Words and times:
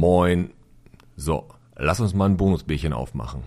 Moin. 0.00 0.54
So, 1.14 1.46
lass 1.76 2.00
uns 2.00 2.14
mal 2.14 2.24
ein 2.24 2.38
Bonusbierchen 2.38 2.94
aufmachen. 2.94 3.42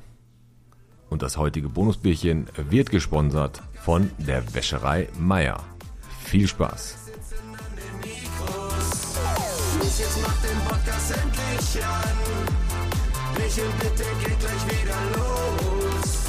Und 1.10 1.24
das 1.24 1.36
heutige 1.38 1.68
Bonusbierchen 1.68 2.46
wird 2.70 2.92
gesponsert 2.92 3.64
von 3.74 4.12
der 4.20 4.54
Wäscherei 4.54 5.10
Meier. 5.18 5.64
Viel 6.20 6.48
Spaß. 6.48 7.10
Jetzt 9.82 10.22
macht 10.22 10.44
den 10.44 10.60
Podcast 10.70 11.12
endlich 11.24 11.84
an. 11.84 12.18
Michel, 13.34 13.70
bitte 13.80 14.06
geht 14.24 14.40
gleich 14.40 14.64
wieder 14.70 15.00
los. 15.18 16.28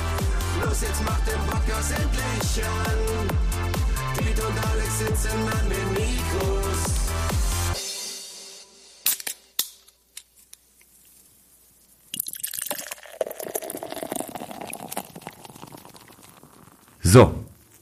Los, 0.64 0.80
jetzt 0.80 1.04
macht 1.04 1.26
den 1.26 1.40
Podcast 1.50 1.92
endlich 1.92 2.64
an. 2.64 2.98
Piet 4.16 4.38
und 4.42 4.56
Alex 4.70 4.98
sitzen 5.00 5.38
an 5.60 5.68
den 5.68 5.88
Mikros. 5.92 6.93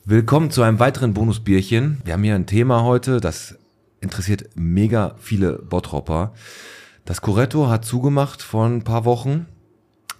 Willkommen 0.05 0.51
zu 0.51 0.63
einem 0.63 0.81
weiteren 0.81 1.15
Bonusbierchen. 1.15 2.03
Wir 2.05 2.15
haben 2.15 2.25
hier 2.25 2.35
ein 2.35 2.47
Thema 2.47 2.83
heute, 2.83 3.21
das 3.21 3.57
interessiert 4.01 4.51
mega 4.57 5.15
viele 5.19 5.61
Bottropper. 5.61 6.33
Das 7.05 7.21
Coretto 7.21 7.69
hat 7.69 7.85
zugemacht 7.85 8.43
vor 8.43 8.67
ein 8.67 8.83
paar 8.83 9.05
Wochen 9.05 9.47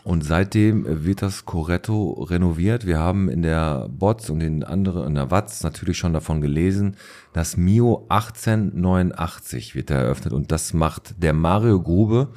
und 0.05 0.23
seitdem 0.23 1.05
wird 1.05 1.23
das 1.23 1.47
Coretto 1.47 2.13
renoviert. 2.23 2.87
Wir 2.87 3.01
haben 3.01 3.29
in 3.29 3.43
der 3.43 3.89
Bots 3.89 4.31
und 4.31 4.41
in 4.41 4.63
anderen, 4.63 5.05
in 5.09 5.15
der 5.17 5.33
Watz 5.33 5.65
natürlich 5.65 5.99
schon 5.99 6.13
davon 6.13 6.41
gelesen. 6.41 6.97
Das 7.33 7.57
Mio 7.57 8.07
1889 8.09 9.75
wird 9.75 9.91
eröffnet 9.91 10.33
und 10.33 10.53
das 10.53 10.75
macht 10.75 11.21
der 11.21 11.33
Mario 11.33 11.81
Grube, 11.83 12.29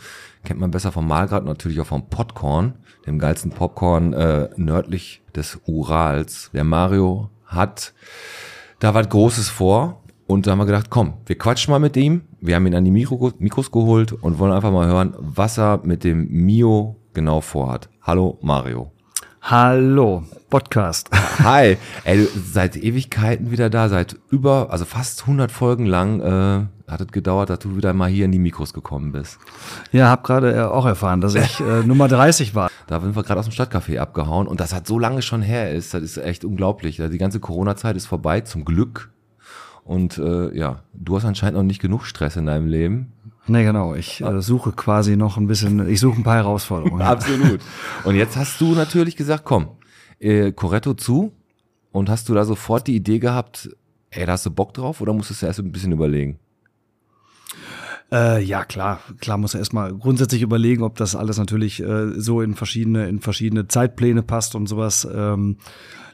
kennt 0.43 0.59
man 0.59 0.71
besser 0.71 0.91
vom 0.91 1.07
Malgrad 1.07 1.45
natürlich 1.45 1.79
auch 1.79 1.85
vom 1.85 2.09
Popcorn, 2.09 2.73
dem 3.05 3.19
geilsten 3.19 3.51
Popcorn 3.51 4.13
äh, 4.13 4.49
nördlich 4.57 5.21
des 5.35 5.59
Urals. 5.67 6.49
Der 6.51 6.63
Mario 6.63 7.29
hat 7.45 7.93
da 8.79 8.93
was 8.93 9.09
Großes 9.09 9.49
vor 9.49 10.01
und 10.27 10.47
da 10.47 10.51
haben 10.51 10.59
wir 10.59 10.65
gedacht, 10.65 10.89
komm, 10.89 11.13
wir 11.25 11.37
quatschen 11.37 11.71
mal 11.71 11.79
mit 11.79 11.95
ihm. 11.97 12.21
Wir 12.41 12.55
haben 12.55 12.65
ihn 12.65 12.75
an 12.75 12.85
die 12.85 12.91
Mikro 12.91 13.31
Mikros 13.37 13.71
geholt 13.71 14.11
und 14.11 14.39
wollen 14.39 14.51
einfach 14.51 14.71
mal 14.71 14.87
hören, 14.87 15.13
was 15.19 15.57
er 15.57 15.81
mit 15.83 16.03
dem 16.03 16.27
Mio 16.29 16.95
genau 17.13 17.41
vorhat. 17.41 17.89
Hallo 18.01 18.39
Mario. 18.41 18.91
Hallo, 19.41 20.23
Podcast. 20.49 21.11
Hi, 21.43 21.77
ey, 22.03 22.17
du 22.17 22.27
seit 22.35 22.75
Ewigkeiten 22.75 23.51
wieder 23.51 23.69
da, 23.69 23.89
seit 23.89 24.15
über, 24.31 24.71
also 24.71 24.85
fast 24.85 25.21
100 25.21 25.51
Folgen 25.51 25.85
lang 25.85 26.19
äh, 26.19 26.65
hat 26.87 27.01
es 27.01 27.07
gedauert, 27.07 27.49
dass 27.49 27.59
du 27.59 27.75
wieder 27.75 27.93
mal 27.93 28.09
hier 28.09 28.25
in 28.25 28.31
die 28.31 28.39
Mikros 28.39 28.73
gekommen 28.73 29.11
bist. 29.11 29.39
Ja, 29.91 30.09
hab 30.09 30.23
gerade 30.23 30.55
äh, 30.55 30.61
auch 30.61 30.85
erfahren, 30.85 31.21
dass 31.21 31.35
ich 31.35 31.59
äh, 31.59 31.83
Nummer 31.85 32.07
30 32.07 32.53
war. 32.55 32.69
Da 32.87 32.99
sind 32.99 33.15
wir 33.15 33.23
gerade 33.23 33.39
aus 33.39 33.49
dem 33.49 33.53
Stadtcafé 33.53 33.97
abgehauen 33.97 34.47
und 34.47 34.59
das 34.59 34.73
hat 34.73 34.85
so 34.85 34.99
lange 34.99 35.21
schon 35.21 35.41
her 35.41 35.71
ist, 35.71 35.93
das 35.93 36.03
ist 36.03 36.17
echt 36.17 36.45
unglaublich. 36.45 36.97
Die 36.97 37.17
ganze 37.17 37.39
Corona-Zeit 37.39 37.95
ist 37.97 38.05
vorbei, 38.05 38.41
zum 38.41 38.65
Glück. 38.65 39.11
Und 39.83 40.17
äh, 40.17 40.55
ja, 40.55 40.83
du 40.93 41.15
hast 41.15 41.25
anscheinend 41.25 41.57
noch 41.57 41.63
nicht 41.63 41.81
genug 41.81 42.05
Stress 42.05 42.35
in 42.35 42.47
deinem 42.47 42.67
Leben. 42.67 43.13
Nee, 43.47 43.63
genau. 43.63 43.93
Ich 43.93 44.21
äh, 44.21 44.41
suche 44.41 44.71
quasi 44.71 45.15
noch 45.15 45.37
ein 45.37 45.47
bisschen, 45.47 45.87
ich 45.87 45.99
suche 45.99 46.19
ein 46.19 46.23
paar 46.23 46.37
Herausforderungen. 46.37 47.01
Absolut. 47.03 47.61
Und 48.03 48.15
jetzt 48.15 48.35
hast 48.35 48.59
du 48.59 48.73
natürlich 48.73 49.15
gesagt, 49.15 49.43
komm, 49.45 49.69
äh, 50.19 50.51
Coretto 50.51 50.93
zu. 50.93 51.31
Und 51.91 52.09
hast 52.09 52.27
du 52.27 52.33
da 52.33 52.43
sofort 52.43 52.87
die 52.87 52.95
Idee 52.95 53.19
gehabt, 53.19 53.69
ey, 54.09 54.25
da 54.25 54.33
hast 54.33 54.45
du 54.45 54.51
Bock 54.51 54.73
drauf 54.73 54.99
oder 54.99 55.13
musstest 55.13 55.41
du 55.41 55.45
erst 55.45 55.59
ein 55.59 55.71
bisschen 55.71 55.91
überlegen? 55.91 56.39
Äh, 58.11 58.43
ja, 58.43 58.63
klar, 58.63 58.99
klar 59.19 59.37
muss 59.37 59.55
er 59.55 59.59
erstmal 59.59 59.93
grundsätzlich 59.93 60.41
überlegen, 60.41 60.83
ob 60.83 60.95
das 60.97 61.15
alles 61.15 61.37
natürlich 61.37 61.81
äh, 61.81 62.11
so 62.19 62.41
in 62.41 62.53
verschiedene, 62.55 63.07
in 63.07 63.19
verschiedene 63.19 63.67
Zeitpläne 63.67 64.21
passt 64.21 64.55
und 64.55 64.67
sowas. 64.67 65.07
Ähm, 65.11 65.57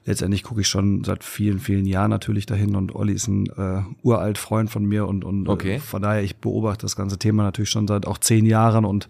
letztendlich 0.05 0.43
gucke 0.43 0.61
ich 0.61 0.67
schon 0.67 1.03
seit 1.03 1.23
vielen, 1.23 1.59
vielen 1.59 1.85
Jahren 1.85 2.09
natürlich 2.09 2.45
dahin 2.45 2.75
und 2.75 2.95
Olli 2.95 3.13
ist 3.13 3.27
ein 3.27 3.47
äh, 3.47 3.81
uralt 4.03 4.37
Freund 4.37 4.69
von 4.69 4.85
mir 4.85 5.05
und, 5.07 5.23
und 5.23 5.47
Okay. 5.47 5.75
äh, 5.75 5.79
von 5.79 6.01
daher, 6.01 6.23
ich 6.23 6.37
beobachte 6.37 6.83
das 6.83 6.95
ganze 6.95 7.19
Thema 7.19 7.43
natürlich 7.43 7.69
schon 7.69 7.87
seit 7.87 8.07
auch 8.07 8.17
zehn 8.17 8.45
Jahren 8.45 8.85
und 8.85 9.07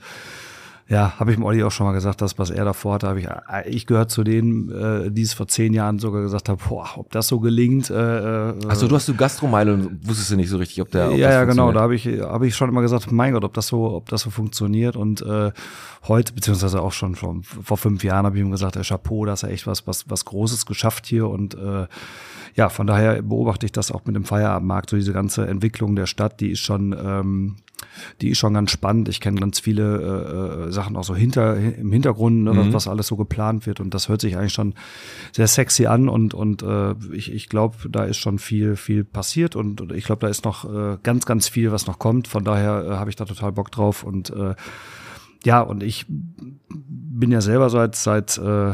ja, 0.87 1.13
habe 1.19 1.31
ich 1.31 1.37
dem 1.37 1.45
Olli 1.45 1.63
auch 1.63 1.71
schon 1.71 1.85
mal 1.85 1.93
gesagt, 1.93 2.21
das, 2.21 2.37
was 2.37 2.49
er 2.49 2.65
davor 2.65 2.95
hatte, 2.95 3.07
habe 3.07 3.19
ich, 3.19 3.27
äh, 3.27 3.69
ich 3.69 3.85
gehört 3.87 4.11
zu 4.11 4.23
denen, 4.23 4.69
äh, 4.69 5.11
die 5.11 5.21
es 5.21 5.33
vor 5.33 5.47
zehn 5.47 5.73
Jahren 5.73 5.99
sogar 5.99 6.21
gesagt 6.21 6.49
haben, 6.49 6.59
boah, 6.67 6.89
ob 6.97 7.11
das 7.11 7.27
so 7.27 7.39
gelingt. 7.39 7.89
Äh, 7.89 8.49
äh, 8.49 8.53
Also 8.67 8.87
du 8.87 8.95
hast 8.95 9.07
du 9.07 9.15
Gastromeile 9.15 9.73
und 9.73 10.07
wusstest 10.07 10.31
du 10.31 10.35
nicht 10.35 10.49
so 10.49 10.57
richtig, 10.57 10.81
ob 10.81 10.91
der 10.91 11.09
ob 11.11 11.17
ja, 11.17 11.27
das 11.27 11.35
ja, 11.35 11.43
genau. 11.45 11.71
Da 11.71 11.81
habe 11.81 11.95
ich, 11.95 12.05
habe 12.05 12.47
ich 12.47 12.55
schon 12.55 12.69
immer 12.69 12.81
gesagt, 12.81 13.11
mein 13.11 13.33
Gott, 13.33 13.43
ob 13.43 13.53
das 13.53 13.67
so, 13.67 13.93
ob 13.93 14.09
das 14.09 14.21
so 14.21 14.29
funktioniert. 14.29 14.95
Und 14.95 15.21
äh, 15.21 15.51
heute, 16.07 16.33
beziehungsweise 16.33 16.81
auch 16.81 16.91
schon 16.91 17.15
vor, 17.15 17.37
vor 17.43 17.77
fünf 17.77 18.03
Jahren, 18.03 18.25
habe 18.25 18.37
ich 18.37 18.43
ihm 18.43 18.51
gesagt, 18.51 18.75
der 18.75 18.83
Chapeau, 18.83 19.25
da 19.25 19.33
ist 19.33 19.43
er 19.43 19.49
echt 19.49 19.67
was, 19.67 19.87
was, 19.87 20.09
was 20.09 20.25
Großes 20.25 20.65
geschafft 20.65 21.05
hier. 21.05 21.29
Und 21.29 21.53
äh, 21.53 21.87
ja, 22.55 22.69
von 22.69 22.87
daher 22.87 23.21
beobachte 23.21 23.65
ich 23.65 23.71
das 23.71 23.91
auch 23.91 24.05
mit 24.05 24.15
dem 24.15 24.25
Feierabendmarkt. 24.25 24.89
So 24.89 24.97
diese 24.97 25.13
ganze 25.13 25.47
Entwicklung 25.47 25.95
der 25.95 26.05
Stadt, 26.05 26.41
die 26.41 26.51
ist 26.51 26.59
schon, 26.59 26.93
ähm, 26.93 27.55
die 28.21 28.29
ist 28.29 28.37
schon 28.37 28.53
ganz 28.53 28.71
spannend. 28.71 29.09
Ich 29.09 29.19
kenne 29.19 29.39
ganz 29.39 29.59
viele 29.59 30.65
äh, 30.65 30.67
äh, 30.67 30.71
Sachen 30.71 30.95
auch 30.95 31.03
so 31.03 31.15
hinter 31.15 31.57
im 31.57 31.91
Hintergrund, 31.91 32.43
ne, 32.43 32.55
was, 32.55 32.73
was 32.73 32.87
alles 32.87 33.07
so 33.07 33.15
geplant 33.15 33.65
wird. 33.65 33.79
Und 33.79 33.93
das 33.93 34.09
hört 34.09 34.21
sich 34.21 34.37
eigentlich 34.37 34.53
schon 34.53 34.73
sehr 35.31 35.47
sexy 35.47 35.85
an. 35.85 36.09
Und 36.09 36.33
und 36.33 36.63
äh, 36.63 36.93
ich, 37.13 37.31
ich 37.31 37.49
glaube, 37.49 37.89
da 37.89 38.03
ist 38.03 38.17
schon 38.17 38.39
viel 38.39 38.75
viel 38.75 39.03
passiert. 39.03 39.55
Und, 39.55 39.81
und 39.81 39.91
ich 39.91 40.05
glaube, 40.05 40.21
da 40.21 40.27
ist 40.27 40.45
noch 40.45 40.65
äh, 40.65 40.97
ganz 41.03 41.25
ganz 41.25 41.47
viel, 41.47 41.71
was 41.71 41.87
noch 41.87 41.99
kommt. 41.99 42.27
Von 42.27 42.43
daher 42.43 42.85
äh, 42.85 42.91
habe 42.95 43.09
ich 43.09 43.15
da 43.15 43.25
total 43.25 43.51
Bock 43.51 43.71
drauf. 43.71 44.03
Und 44.03 44.29
äh, 44.31 44.55
ja, 45.43 45.61
und 45.61 45.83
ich 45.83 46.05
bin 46.07 47.31
ja 47.31 47.41
selber 47.41 47.69
seit 47.69 47.95
seit 47.95 48.37
äh, 48.37 48.73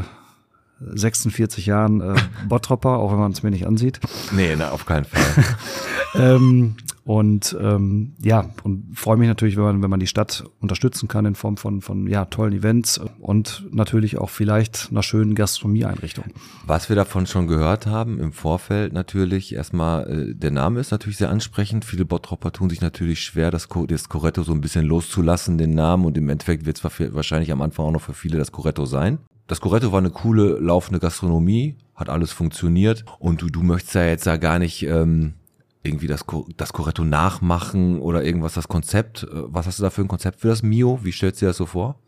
46 0.80 1.66
Jahren 1.66 2.00
äh, 2.00 2.14
Bottropper, 2.48 2.98
auch 2.98 3.12
wenn 3.12 3.18
man 3.18 3.32
es 3.32 3.42
mir 3.42 3.50
nicht 3.50 3.66
ansieht. 3.66 4.00
Nee, 4.32 4.54
na, 4.56 4.70
auf 4.70 4.86
keinen 4.86 5.04
Fall. 5.04 5.44
Ähm, 6.14 6.76
und 7.08 7.56
ähm, 7.58 8.12
ja, 8.20 8.50
und 8.64 8.92
freue 8.92 9.16
mich 9.16 9.28
natürlich, 9.28 9.56
wenn 9.56 9.64
man, 9.64 9.82
wenn 9.82 9.88
man 9.88 9.98
die 9.98 10.06
Stadt 10.06 10.44
unterstützen 10.60 11.08
kann 11.08 11.24
in 11.24 11.36
Form 11.36 11.56
von, 11.56 11.80
von 11.80 12.06
ja, 12.06 12.26
tollen 12.26 12.52
Events 12.52 13.00
und 13.20 13.64
natürlich 13.70 14.18
auch 14.18 14.28
vielleicht 14.28 14.88
einer 14.90 15.02
schönen 15.02 15.34
Gastronomieeinrichtung. 15.34 16.26
Was 16.66 16.90
wir 16.90 16.96
davon 16.96 17.26
schon 17.26 17.46
gehört 17.46 17.86
haben 17.86 18.20
im 18.20 18.32
Vorfeld 18.32 18.92
natürlich, 18.92 19.54
erstmal, 19.54 20.06
äh, 20.06 20.34
der 20.34 20.50
Name 20.50 20.80
ist 20.80 20.90
natürlich 20.90 21.16
sehr 21.16 21.30
ansprechend. 21.30 21.86
Viele 21.86 22.04
Bottropper 22.04 22.52
tun 22.52 22.68
sich 22.68 22.82
natürlich 22.82 23.22
schwer, 23.22 23.50
das, 23.50 23.68
das 23.86 24.08
Coretto 24.10 24.42
so 24.42 24.52
ein 24.52 24.60
bisschen 24.60 24.84
loszulassen, 24.84 25.56
den 25.56 25.70
Namen. 25.72 26.04
Und 26.04 26.18
im 26.18 26.28
Endeffekt 26.28 26.66
wird 26.66 26.76
es 26.76 27.14
wahrscheinlich 27.14 27.50
am 27.52 27.62
Anfang 27.62 27.86
auch 27.86 27.92
noch 27.92 28.02
für 28.02 28.12
viele 28.12 28.36
das 28.36 28.52
Coretto 28.52 28.84
sein. 28.84 29.16
Das 29.46 29.62
Coretto 29.62 29.92
war 29.92 29.98
eine 30.00 30.10
coole, 30.10 30.58
laufende 30.58 31.00
Gastronomie, 31.00 31.76
hat 31.94 32.10
alles 32.10 32.32
funktioniert. 32.32 33.06
Und 33.18 33.40
du, 33.40 33.48
du 33.48 33.62
möchtest 33.62 33.94
ja 33.94 34.04
jetzt 34.04 34.26
ja 34.26 34.36
gar 34.36 34.58
nicht 34.58 34.82
ähm, 34.82 35.32
irgendwie 35.88 36.06
das, 36.06 36.24
das 36.56 36.72
Coretto 36.72 37.04
nachmachen 37.04 38.00
oder 38.00 38.22
irgendwas, 38.22 38.54
das 38.54 38.68
Konzept. 38.68 39.24
Äh, 39.24 39.28
Was 39.32 39.66
hast 39.66 39.78
du 39.78 39.82
da 39.82 39.90
für 39.90 40.02
ein 40.02 40.08
Konzept 40.08 40.40
für 40.40 40.48
das 40.48 40.62
Mio? 40.62 41.00
Wie 41.02 41.12
stellst 41.12 41.40
du 41.40 41.46
dir 41.46 41.50
das 41.50 41.56
so 41.56 41.66
vor? 41.66 42.00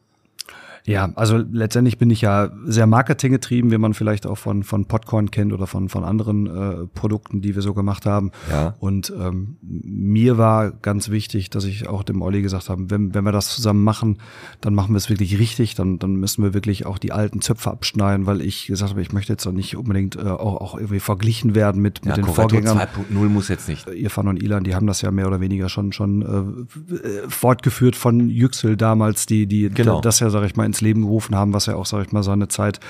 Ja, 0.87 1.11
also 1.15 1.37
letztendlich 1.37 1.99
bin 1.99 2.11
ich 2.11 2.21
ja 2.23 2.51
sehr 2.65 2.87
marketinggetrieben, 2.87 3.71
wie 3.71 3.79
man 3.79 3.95
vielleicht 3.95 4.27
auch 4.27 4.37
von, 4.39 4.63
von 4.63 4.87
Popcorn 4.87 5.31
kennt 5.31 5.53
oder 5.53 5.67
von, 5.67 5.89
von 5.89 6.05
anderen 6.05 6.47
äh, 6.47 6.87
Produkten, 6.95 7.41
die 7.43 7.55
wir 7.55 7.63
so 7.63 7.75
gemacht 7.75 8.07
haben. 8.07 8.31
Ja. 8.51 8.75
Und 8.81 9.13
ähm, 9.19 9.57
mir 9.63 10.39
war 10.39 10.71
ganz 10.71 11.11
wichtig, 11.11 11.51
dass 11.51 11.65
ich 11.65 11.89
auch 11.89 12.03
dem 12.03 12.23
Olli 12.23 12.43
gesagt 12.43 12.69
habe, 12.69 12.91
wenn, 12.91 13.15
wenn 13.15 13.25
wir 13.25 13.33
das 13.33 13.49
zusammen 13.49 13.83
machen, 13.85 14.19
dann 14.61 14.75
machen 14.75 14.93
wir 14.95 14.99
es 14.99 15.09
wirklich 15.11 15.39
richtig, 15.39 15.75
dann, 15.75 15.99
dann 15.99 16.17
müssen 16.17 16.43
wir 16.43 16.55
wirklich 16.55 16.87
auch 16.87 16.99
die 16.99 17.13
alten 17.13 17.41
Zöpfe 17.41 17.71
abschneiden, 17.71 18.27
weil 18.27 18.41
ich 18.41 18.67
gesagt 18.67 18.91
habe, 18.91 19.03
ich 19.03 19.13
möchte 19.13 19.33
jetzt 19.33 19.47
auch 19.47 19.53
nicht 19.53 19.77
unbedingt 19.77 20.17
äh, 20.17 20.21
auch, 20.21 20.61
auch 20.61 20.75
irgendwie 20.77 21.01
verglichen 21.01 21.55
werden 21.55 21.83
mit, 21.83 22.05
mit 22.05 22.11
Ja, 22.11 22.15
den 22.17 22.25
Coretto 22.25 22.41
Vorgängern. 22.41 22.79
2.0 22.79 23.15
muss 23.29 23.49
jetzt 23.49 23.69
nicht. 23.69 23.87
Irfan 23.89 24.29
und 24.29 24.43
Ilan, 24.43 24.65
die 24.65 24.75
haben 24.75 24.87
das 24.87 25.03
ja 25.03 25.11
mehr 25.11 25.27
oder 25.27 25.41
weniger 25.41 25.69
schon 25.69 25.93
schon 25.93 26.23
äh, 26.23 26.95
äh, 26.95 27.29
fortgeführt 27.29 27.97
von 27.97 28.29
Yüksel 28.31 28.77
damals, 28.77 29.27
die 29.27 29.47
die 29.47 29.69
Genau. 29.69 30.01
das 30.01 30.21
ja 30.21 30.31
sage 30.31 30.47
ich 30.47 30.57
mal 30.57 30.65
ins 30.71 30.81
Leben 30.81 31.03
gerufen 31.03 31.35
haben, 31.35 31.53
was 31.53 31.67
ja 31.67 31.75
auch 31.75 31.87
sage 31.87 32.05
ich 32.05 32.13
mal 32.13 32.23
seine 32.23 32.49
Zeit 32.49 32.81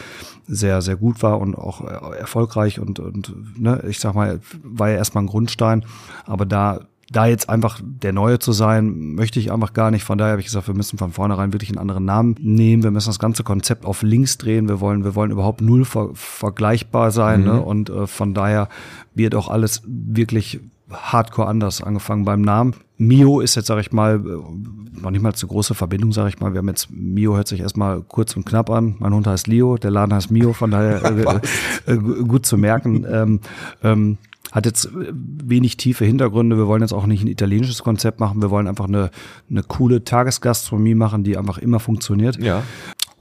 sehr 0.47 0.83
sehr 0.83 0.97
gut 0.97 1.23
war 1.23 1.41
und 1.41 1.55
auch 1.55 1.81
äh, 1.81 2.19
erfolgreich 2.19 2.79
und 2.79 2.99
und 2.99 3.35
ne, 3.59 3.83
ich 3.89 4.01
sag 4.01 4.15
mal 4.15 4.41
war 4.63 4.91
ja 4.91 4.97
erstmal 4.97 5.25
ein 5.25 5.29
Grundstein, 5.29 5.85
aber 6.27 6.47
da 6.47 6.81
da 7.11 7.27
jetzt 7.27 7.49
einfach 7.49 7.81
der 7.83 8.13
Neue 8.13 8.39
zu 8.39 8.53
sein, 8.53 9.15
möchte 9.15 9.41
ich 9.41 9.51
einfach 9.51 9.73
gar 9.73 9.91
nicht. 9.91 10.05
Von 10.05 10.17
daher 10.17 10.33
habe 10.33 10.41
ich 10.41 10.47
gesagt, 10.47 10.69
wir 10.69 10.75
müssen 10.75 10.97
von 10.97 11.11
vornherein 11.11 11.53
wirklich 11.53 11.71
einen 11.71 11.79
anderen 11.79 12.05
Namen 12.05 12.37
nehmen. 12.39 12.85
Wir 12.85 12.93
müssen 12.93 13.09
das 13.09 13.19
ganze 13.19 13.43
Konzept 13.43 13.85
auf 13.85 14.03
links 14.03 14.39
drehen. 14.39 14.69
Wir 14.69 14.81
wollen, 14.81 15.03
wir 15.03 15.17
wollen 15.17 15.33
überhaupt 15.33 15.61
null 15.61 15.85
ver 15.85 16.11
vergleichbar 16.15 17.11
sein. 17.11 17.43
Ne? 17.43 17.61
Und 17.61 17.91
äh, 17.91 18.07
von 18.07 18.33
daher 18.33 18.69
wird 19.13 19.35
auch 19.35 19.49
alles 19.49 19.83
wirklich 19.87 20.61
hardcore 20.91 21.49
anders 21.49 21.83
angefangen 21.83 22.25
beim 22.25 22.43
Namen. 22.43 22.75
Mio 22.97 23.41
ist 23.41 23.55
jetzt, 23.55 23.67
sag 23.67 23.81
ich 23.81 23.93
mal, 23.93 24.17
äh, 24.17 25.01
noch 25.01 25.11
nicht 25.11 25.23
mal 25.23 25.35
zu 25.35 25.49
große 25.49 25.75
Verbindung, 25.75 26.13
sag 26.13 26.29
ich 26.29 26.39
mal. 26.39 26.53
Wir 26.53 26.59
haben 26.59 26.69
jetzt, 26.69 26.91
Mio 26.91 27.35
hört 27.35 27.49
sich 27.49 27.61
erstmal 27.61 28.03
kurz 28.03 28.37
und 28.37 28.47
knapp 28.47 28.71
an. 28.71 28.97
Mein 28.99 29.15
Hund 29.15 29.27
heißt 29.27 29.49
Leo, 29.49 29.77
der 29.79 29.91
Laden 29.91 30.15
heißt 30.15 30.31
Mio, 30.31 30.53
von 30.53 30.71
daher 30.71 31.03
äh, 31.05 31.41
äh, 31.93 31.97
gut 31.97 32.47
zu 32.47 32.57
merken. 32.57 33.05
Ähm, 33.11 33.41
ähm, 33.83 34.19
hat 34.53 34.67
jetzt 34.67 34.87
äh, 34.87 35.13
wenig 35.13 35.77
tiefe 35.77 36.05
Hintergründe. 36.05 36.57
Wir 36.57 36.67
wollen 36.67 36.83
jetzt 36.83 36.93
auch 36.93 37.07
nicht 37.07 37.23
ein 37.23 37.29
italienisches 37.29 37.83
Konzept 37.83 38.21
machen. 38.21 38.43
Wir 38.43 38.51
wollen 38.51 38.67
einfach 38.67 38.87
eine, 38.87 39.11
eine 39.49 39.63
coole 39.63 40.05
Tagesgastronomie 40.05 40.95
machen, 40.95 41.25
die 41.25 41.37
einfach 41.37 41.59
immer 41.59 41.81
funktioniert. 41.81 42.43
Ja. 42.43 42.63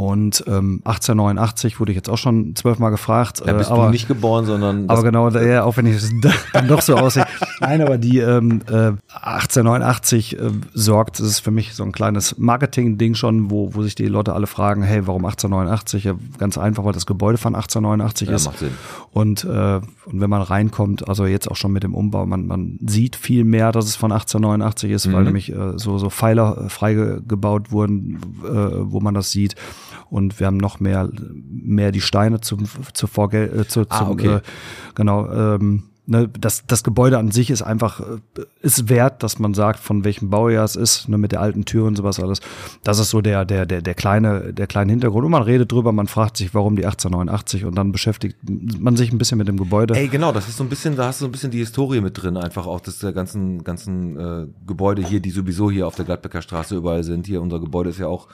Und 0.01 0.45
ähm, 0.47 0.79
1889 0.85 1.81
wurde 1.81 1.91
ich 1.91 1.97
jetzt 1.97 2.09
auch 2.09 2.17
schon 2.17 2.55
zwölfmal 2.55 2.89
gefragt. 2.89 3.41
Da 3.45 3.51
bist 3.51 3.69
äh, 3.69 3.73
aber, 3.73 3.87
du 3.87 3.91
nicht 3.91 4.07
geboren, 4.07 4.45
sondern 4.45 4.89
aber 4.89 5.03
genau, 5.03 5.27
ja, 5.31 5.65
auch 5.65 5.75
wenn 5.75 5.85
ich 5.87 5.97
es 5.97 6.09
dann 6.53 6.69
doch 6.69 6.81
so 6.81 6.95
aussehe. 6.95 7.25
Nein, 7.59 7.81
aber 7.81 7.97
die 7.97 8.19
ähm, 8.19 8.61
äh, 8.69 8.93
1889 9.11 10.39
äh, 10.39 10.51
sorgt, 10.73 11.19
das 11.19 11.27
ist 11.27 11.39
für 11.41 11.51
mich 11.51 11.73
so 11.73 11.83
ein 11.83 11.91
kleines 11.91 12.37
Marketing-Ding 12.37 13.15
schon, 13.15 13.51
wo, 13.51 13.75
wo 13.75 13.83
sich 13.83 13.93
die 13.93 14.05
Leute 14.05 14.31
alle 14.31 14.47
fragen, 14.47 14.83
hey, 14.83 15.05
warum 15.05 15.25
1889? 15.25 16.05
Ja, 16.05 16.13
ganz 16.37 16.57
einfach, 16.57 16.85
weil 16.85 16.93
das 16.93 17.05
Gebäude 17.05 17.37
von 17.37 17.53
1889 17.53 18.29
Ja, 18.29 18.35
ist. 18.35 18.45
macht 18.45 18.59
Sinn. 18.59 18.71
Und, 19.11 19.43
äh, 19.43 19.81
und 20.05 20.21
wenn 20.21 20.29
man 20.29 20.41
reinkommt, 20.43 21.09
also 21.09 21.25
jetzt 21.25 21.51
auch 21.51 21.57
schon 21.57 21.73
mit 21.73 21.83
dem 21.83 21.93
Umbau, 21.93 22.25
man, 22.25 22.47
man 22.47 22.79
sieht 22.87 23.17
viel 23.17 23.43
mehr, 23.43 23.73
dass 23.73 23.83
es 23.83 23.97
von 23.97 24.13
1889 24.13 24.91
ist, 24.91 25.11
weil 25.11 25.25
nämlich 25.25 25.51
äh, 25.51 25.77
so, 25.77 25.97
so 25.97 26.09
Pfeiler 26.09 26.57
äh, 26.57 26.69
freigebaut 26.69 27.73
wurden, 27.73 28.21
äh, 28.45 28.47
wo 28.47 29.01
man 29.01 29.13
das 29.13 29.31
sieht. 29.31 29.55
Und 30.09 30.39
wir 30.39 30.47
haben 30.47 30.57
noch 30.57 30.79
mehr, 30.79 31.09
mehr 31.49 31.91
die 31.91 32.01
Steine 32.01 32.41
zum, 32.41 32.65
zu 32.93 33.07
Vorgel 33.07 33.61
äh, 33.61 33.67
zu, 33.67 33.85
Ah, 33.89 33.99
zum, 33.99 34.09
okay. 34.11 34.35
äh, 34.35 34.41
genau, 34.95 35.29
ähm, 35.31 35.83
ne, 36.09 36.27
das, 36.27 36.65
das 36.65 36.83
Gebäude 36.83 37.17
an 37.17 37.31
sich 37.31 37.49
ist 37.49 37.61
einfach, 37.61 37.99
äh, 38.01 38.43
ist 38.61 38.89
wert, 38.89 39.23
dass 39.23 39.39
man 39.39 39.53
sagt, 39.53 39.79
von 39.79 40.03
welchem 40.03 40.29
Baujahr 40.29 40.65
es 40.65 40.75
ist, 40.75 41.07
ne, 41.07 41.17
mit 41.17 41.31
der 41.31 41.41
alten 41.41 41.65
Tür 41.65 41.85
und 41.85 41.95
sowas 41.95 42.19
alles. 42.19 42.41
Das 42.83 42.99
ist 42.99 43.11
so 43.11 43.21
der, 43.21 43.45
der, 43.45 43.65
der, 43.65 43.81
der 43.81 43.93
kleine, 43.93 44.53
der 44.53 44.67
kleine 44.67 44.91
Hintergrund. 44.91 45.25
Und 45.25 45.31
man 45.31 45.43
redet 45.43 45.71
drüber, 45.71 45.91
man 45.91 46.07
fragt 46.07 46.37
sich, 46.37 46.53
warum 46.53 46.75
die 46.75 46.85
1889 46.85 47.65
und 47.65 47.75
dann 47.75 47.91
beschäftigt 47.91 48.37
man 48.47 48.97
sich 48.97 49.11
ein 49.11 49.17
bisschen 49.17 49.37
mit 49.37 49.47
dem 49.47 49.57
Gebäude. 49.57 49.95
Ey, 49.95 50.07
genau, 50.07 50.31
das 50.31 50.47
ist 50.47 50.57
so 50.57 50.63
ein 50.63 50.69
bisschen, 50.69 50.95
da 50.95 51.07
hast 51.07 51.21
du 51.21 51.25
so 51.25 51.29
ein 51.29 51.31
bisschen 51.31 51.51
die 51.51 51.59
Historie 51.59 52.01
mit 52.01 52.21
drin, 52.21 52.37
einfach 52.37 52.65
auch 52.65 52.81
des 52.81 52.99
der 52.99 53.13
ganzen, 53.13 53.63
ganzen 53.63 54.17
äh, 54.19 54.47
Gebäude 54.65 55.03
hier, 55.05 55.19
die 55.19 55.31
sowieso 55.31 55.69
hier 55.71 55.87
auf 55.87 55.95
der 55.95 56.05
Gladbecker 56.05 56.41
Straße 56.41 56.75
überall 56.75 57.03
sind. 57.03 57.27
Hier, 57.27 57.41
unser 57.41 57.59
Gebäude 57.59 57.91
ist 57.91 57.99
ja 57.99 58.07
auch 58.07 58.27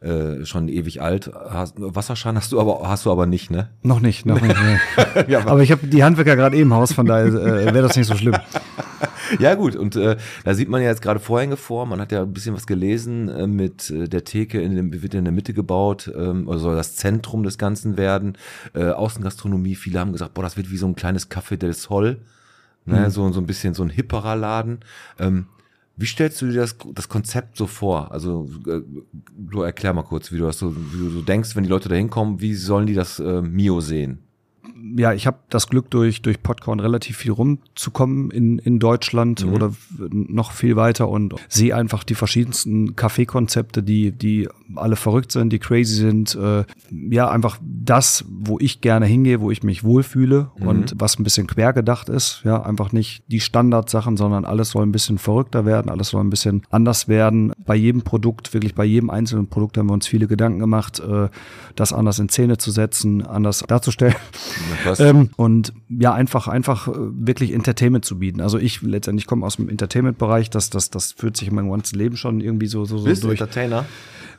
äh, 0.00 0.44
schon 0.46 0.68
ewig 0.68 1.02
alt. 1.02 1.30
Hast, 1.34 1.74
Wasserschein 1.78 2.36
hast 2.36 2.52
du 2.52 2.60
aber 2.60 2.88
hast 2.88 3.04
du 3.06 3.12
aber 3.12 3.26
nicht, 3.26 3.50
ne? 3.50 3.68
Noch 3.82 4.00
nicht, 4.00 4.24
noch 4.26 4.40
nicht. 4.40 4.56
Nee. 4.62 5.24
Ja, 5.28 5.40
aber- 5.40 5.50
aber 5.52 5.62
ich 5.62 5.70
habe 5.72 5.86
die 5.86 6.02
Handwerker 6.02 6.36
gerade 6.36 6.56
eben 6.56 6.70
im 6.70 6.74
Haus, 6.74 6.92
von 6.92 7.06
daher 7.06 7.26
äh, 7.26 7.66
wäre 7.74 7.82
das 7.82 7.96
nicht 7.96 8.06
so 8.06 8.14
schlimm. 8.16 8.36
Ja 9.38 9.54
gut, 9.54 9.76
und 9.76 9.94
äh, 9.94 10.16
da 10.44 10.54
sieht 10.54 10.68
man 10.68 10.82
ja 10.82 10.88
jetzt 10.88 11.02
gerade 11.02 11.20
Vorhänge 11.20 11.56
vor. 11.56 11.86
Man 11.86 12.00
hat 12.00 12.10
ja 12.10 12.22
ein 12.22 12.32
bisschen 12.32 12.52
was 12.54 12.66
gelesen 12.66 13.28
äh, 13.28 13.46
mit 13.46 13.88
äh, 13.88 14.08
der 14.08 14.24
Theke 14.24 14.60
in 14.60 14.74
dem, 14.74 15.02
wird 15.02 15.14
in 15.14 15.24
der 15.24 15.32
Mitte 15.32 15.54
gebaut, 15.54 16.10
ähm, 16.16 16.48
oder 16.48 16.58
soll 16.58 16.74
das 16.74 16.96
Zentrum 16.96 17.44
des 17.44 17.56
Ganzen 17.56 17.96
werden. 17.96 18.36
Äh, 18.74 18.86
Außengastronomie, 18.90 19.76
viele 19.76 20.00
haben 20.00 20.10
gesagt, 20.12 20.34
boah, 20.34 20.42
das 20.42 20.56
wird 20.56 20.72
wie 20.72 20.76
so 20.76 20.86
ein 20.86 20.96
kleines 20.96 21.30
Café 21.30 21.56
del 21.56 21.74
Sol, 21.74 22.18
ne? 22.86 23.08
so, 23.12 23.30
so 23.30 23.40
ein 23.40 23.46
bisschen 23.46 23.72
so 23.72 23.84
ein 23.84 23.90
hipperer 23.90 24.34
Laden. 24.34 24.80
Ähm, 25.20 25.46
wie 26.00 26.06
stellst 26.06 26.40
du 26.40 26.46
dir 26.46 26.60
das, 26.60 26.76
das 26.94 27.08
Konzept 27.10 27.58
so 27.58 27.66
vor? 27.66 28.10
Also 28.10 28.48
äh, 28.66 28.80
du 29.36 29.60
erklär 29.60 29.92
mal 29.92 30.02
kurz, 30.02 30.32
wie 30.32 30.38
du 30.38 30.44
das 30.44 30.58
so, 30.58 30.74
wie 30.74 30.98
du 30.98 31.10
so 31.10 31.20
denkst, 31.20 31.54
wenn 31.54 31.64
die 31.64 31.68
Leute 31.68 31.90
da 31.90 31.94
hinkommen, 31.94 32.40
wie 32.40 32.54
sollen 32.54 32.86
die 32.86 32.94
das 32.94 33.18
äh, 33.20 33.42
Mio 33.42 33.80
sehen? 33.80 34.29
Ja, 34.96 35.12
ich 35.12 35.26
habe 35.26 35.38
das 35.50 35.68
Glück, 35.68 35.90
durch, 35.90 36.22
durch 36.22 36.42
Podcorn 36.42 36.80
relativ 36.80 37.16
viel 37.18 37.32
rumzukommen 37.32 38.30
in, 38.30 38.58
in 38.58 38.78
Deutschland 38.78 39.44
Mhm. 39.44 39.52
oder 39.52 39.72
noch 40.10 40.52
viel 40.52 40.76
weiter 40.76 41.08
und 41.08 41.34
sehe 41.48 41.74
einfach 41.74 42.04
die 42.04 42.14
verschiedensten 42.14 42.96
Kaffeekonzepte, 42.96 43.82
die, 43.82 44.12
die 44.12 44.48
alle 44.76 44.96
verrückt 44.96 45.32
sind, 45.32 45.52
die 45.52 45.58
crazy 45.58 45.94
sind. 45.94 46.34
Äh, 46.34 46.64
ja, 47.10 47.28
einfach 47.30 47.58
das, 47.62 48.24
wo 48.28 48.58
ich 48.60 48.80
gerne 48.80 49.06
hingehe, 49.06 49.40
wo 49.40 49.50
ich 49.50 49.62
mich 49.62 49.84
wohlfühle 49.84 50.50
Mhm. 50.58 50.66
und 50.66 50.94
was 50.96 51.18
ein 51.18 51.24
bisschen 51.24 51.46
quer 51.46 51.72
gedacht 51.72 52.08
ist. 52.08 52.42
Ja, 52.44 52.62
einfach 52.62 52.92
nicht 52.92 53.22
die 53.28 53.40
Standardsachen, 53.40 54.16
sondern 54.16 54.44
alles 54.44 54.70
soll 54.70 54.84
ein 54.84 54.92
bisschen 54.92 55.18
verrückter 55.18 55.64
werden, 55.66 55.90
alles 55.90 56.08
soll 56.08 56.22
ein 56.22 56.30
bisschen 56.30 56.62
anders 56.70 57.08
werden. 57.08 57.52
Bei 57.66 57.74
jedem 57.76 58.02
Produkt, 58.02 58.52
wirklich 58.54 58.74
bei 58.74 58.84
jedem 58.84 59.10
einzelnen 59.10 59.48
Produkt 59.48 59.76
haben 59.78 59.88
wir 59.88 59.94
uns 59.94 60.06
viele 60.06 60.26
Gedanken 60.26 60.58
gemacht, 60.58 61.00
äh, 61.00 61.28
das 61.76 61.92
anders 61.92 62.18
in 62.18 62.28
Szene 62.28 62.58
zu 62.58 62.70
setzen, 62.70 63.24
anders 63.26 63.64
darzustellen. 63.66 64.14
Ähm, 64.98 65.30
und 65.36 65.72
ja, 65.88 66.12
einfach, 66.14 66.48
einfach 66.48 66.88
äh, 66.88 66.92
wirklich 66.96 67.52
Entertainment 67.52 68.04
zu 68.04 68.18
bieten. 68.18 68.40
Also 68.40 68.58
ich 68.58 68.82
letztendlich 68.82 69.26
komme 69.26 69.44
aus 69.46 69.56
dem 69.56 69.68
Entertainment-Bereich, 69.68 70.50
das, 70.50 70.70
das, 70.70 70.90
das 70.90 71.12
führt 71.12 71.36
sich 71.36 71.48
in 71.48 71.54
meinem 71.54 71.70
ganzen 71.70 71.98
Leben 71.98 72.16
schon 72.16 72.40
irgendwie 72.40 72.66
so, 72.66 72.84
so, 72.84 72.98
so 72.98 73.04
Bist 73.04 73.22
du 73.22 73.28
durch. 73.28 73.40
Entertainer? 73.40 73.84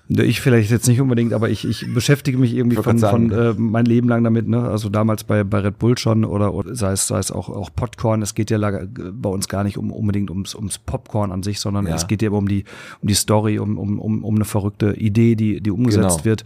Ich 0.09 0.41
vielleicht 0.41 0.71
jetzt 0.71 0.87
nicht 0.89 0.99
unbedingt, 0.99 1.31
aber 1.31 1.49
ich, 1.49 1.63
ich 1.63 1.85
beschäftige 1.93 2.37
mich 2.37 2.53
irgendwie 2.53 2.75
Ich 2.75 2.83
von, 2.83 3.01
wollte 3.01 3.09
von 3.09 3.31
äh, 3.31 3.53
mein 3.57 3.85
Leben 3.85 4.09
lang 4.09 4.25
damit, 4.25 4.45
ne? 4.45 4.61
Also 4.67 4.89
damals 4.89 5.23
bei, 5.23 5.45
bei 5.45 5.59
Red 5.59 5.79
Bull 5.79 5.97
schon 5.97 6.25
oder, 6.25 6.53
oder 6.53 6.75
sei 6.75 6.91
es, 6.91 7.07
sei 7.07 7.17
es 7.19 7.31
auch, 7.31 7.47
auch 7.47 7.69
Popcorn. 7.73 8.21
Es 8.21 8.35
geht 8.35 8.49
ja 8.51 8.57
la- 8.57 8.81
bei 8.89 9.29
uns 9.29 9.47
gar 9.47 9.63
nicht 9.63 9.77
um 9.77 9.89
unbedingt 9.89 10.29
ums, 10.29 10.53
ums 10.53 10.79
Popcorn 10.79 11.31
an 11.31 11.43
sich, 11.43 11.61
sondern 11.61 11.87
Ja. 11.87 11.95
es 11.95 12.07
geht 12.07 12.21
ja 12.23 12.29
um 12.31 12.47
die, 12.49 12.65
um 13.01 13.07
die 13.07 13.13
Story, 13.13 13.57
um, 13.59 13.77
um, 13.77 13.99
um, 13.99 14.23
um 14.25 14.35
eine 14.35 14.43
verrückte 14.43 14.93
Idee, 14.97 15.35
die, 15.35 15.61
die 15.61 15.71
umgesetzt 15.71 16.23
Genau. 16.23 16.25
wird. 16.25 16.43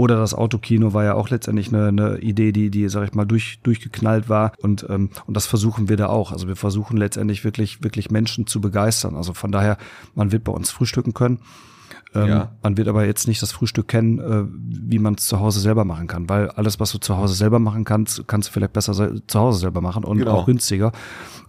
Oder 0.00 0.16
das 0.16 0.32
Autokino 0.32 0.94
war 0.94 1.04
ja 1.04 1.12
auch 1.12 1.28
letztendlich 1.28 1.68
eine, 1.68 1.88
eine 1.88 2.18
Idee, 2.20 2.52
die, 2.52 2.70
die, 2.70 2.88
sag 2.88 3.04
ich 3.04 3.12
mal, 3.12 3.26
durch, 3.26 3.60
durchgeknallt 3.62 4.30
war. 4.30 4.52
Und, 4.56 4.86
ähm, 4.88 5.10
und 5.26 5.36
das 5.36 5.44
versuchen 5.44 5.90
wir 5.90 5.98
da 5.98 6.06
auch. 6.06 6.32
Also 6.32 6.48
wir 6.48 6.56
versuchen 6.56 6.96
letztendlich 6.96 7.44
wirklich, 7.44 7.84
wirklich 7.84 8.10
Menschen 8.10 8.46
zu 8.46 8.62
begeistern. 8.62 9.14
Also 9.14 9.34
von 9.34 9.52
daher, 9.52 9.76
man 10.14 10.32
wird 10.32 10.44
bei 10.44 10.52
uns 10.52 10.70
frühstücken 10.70 11.12
können. 11.12 11.40
Ähm, 12.14 12.28
Ja. 12.28 12.52
Man 12.62 12.76
wird 12.76 12.88
aber 12.88 13.04
jetzt 13.06 13.28
nicht 13.28 13.40
das 13.42 13.52
Frühstück 13.52 13.88
kennen, 13.88 14.18
äh, 14.18 14.44
wie 14.90 14.98
man 14.98 15.14
es 15.14 15.26
zu 15.26 15.38
Hause 15.40 15.60
selber 15.60 15.84
machen 15.84 16.06
kann, 16.06 16.28
weil 16.28 16.48
alles, 16.50 16.80
was 16.80 16.92
du 16.92 16.98
zu 16.98 17.16
Hause 17.16 17.34
selber 17.34 17.58
machen 17.58 17.84
kannst, 17.84 18.26
kannst 18.26 18.48
du 18.48 18.52
vielleicht 18.52 18.72
besser 18.72 18.94
se 18.94 19.22
zu 19.26 19.38
Hause 19.38 19.60
selber 19.60 19.80
machen 19.80 20.04
und 20.04 20.18
Genau. 20.18 20.32
auch 20.32 20.46
günstiger. 20.46 20.92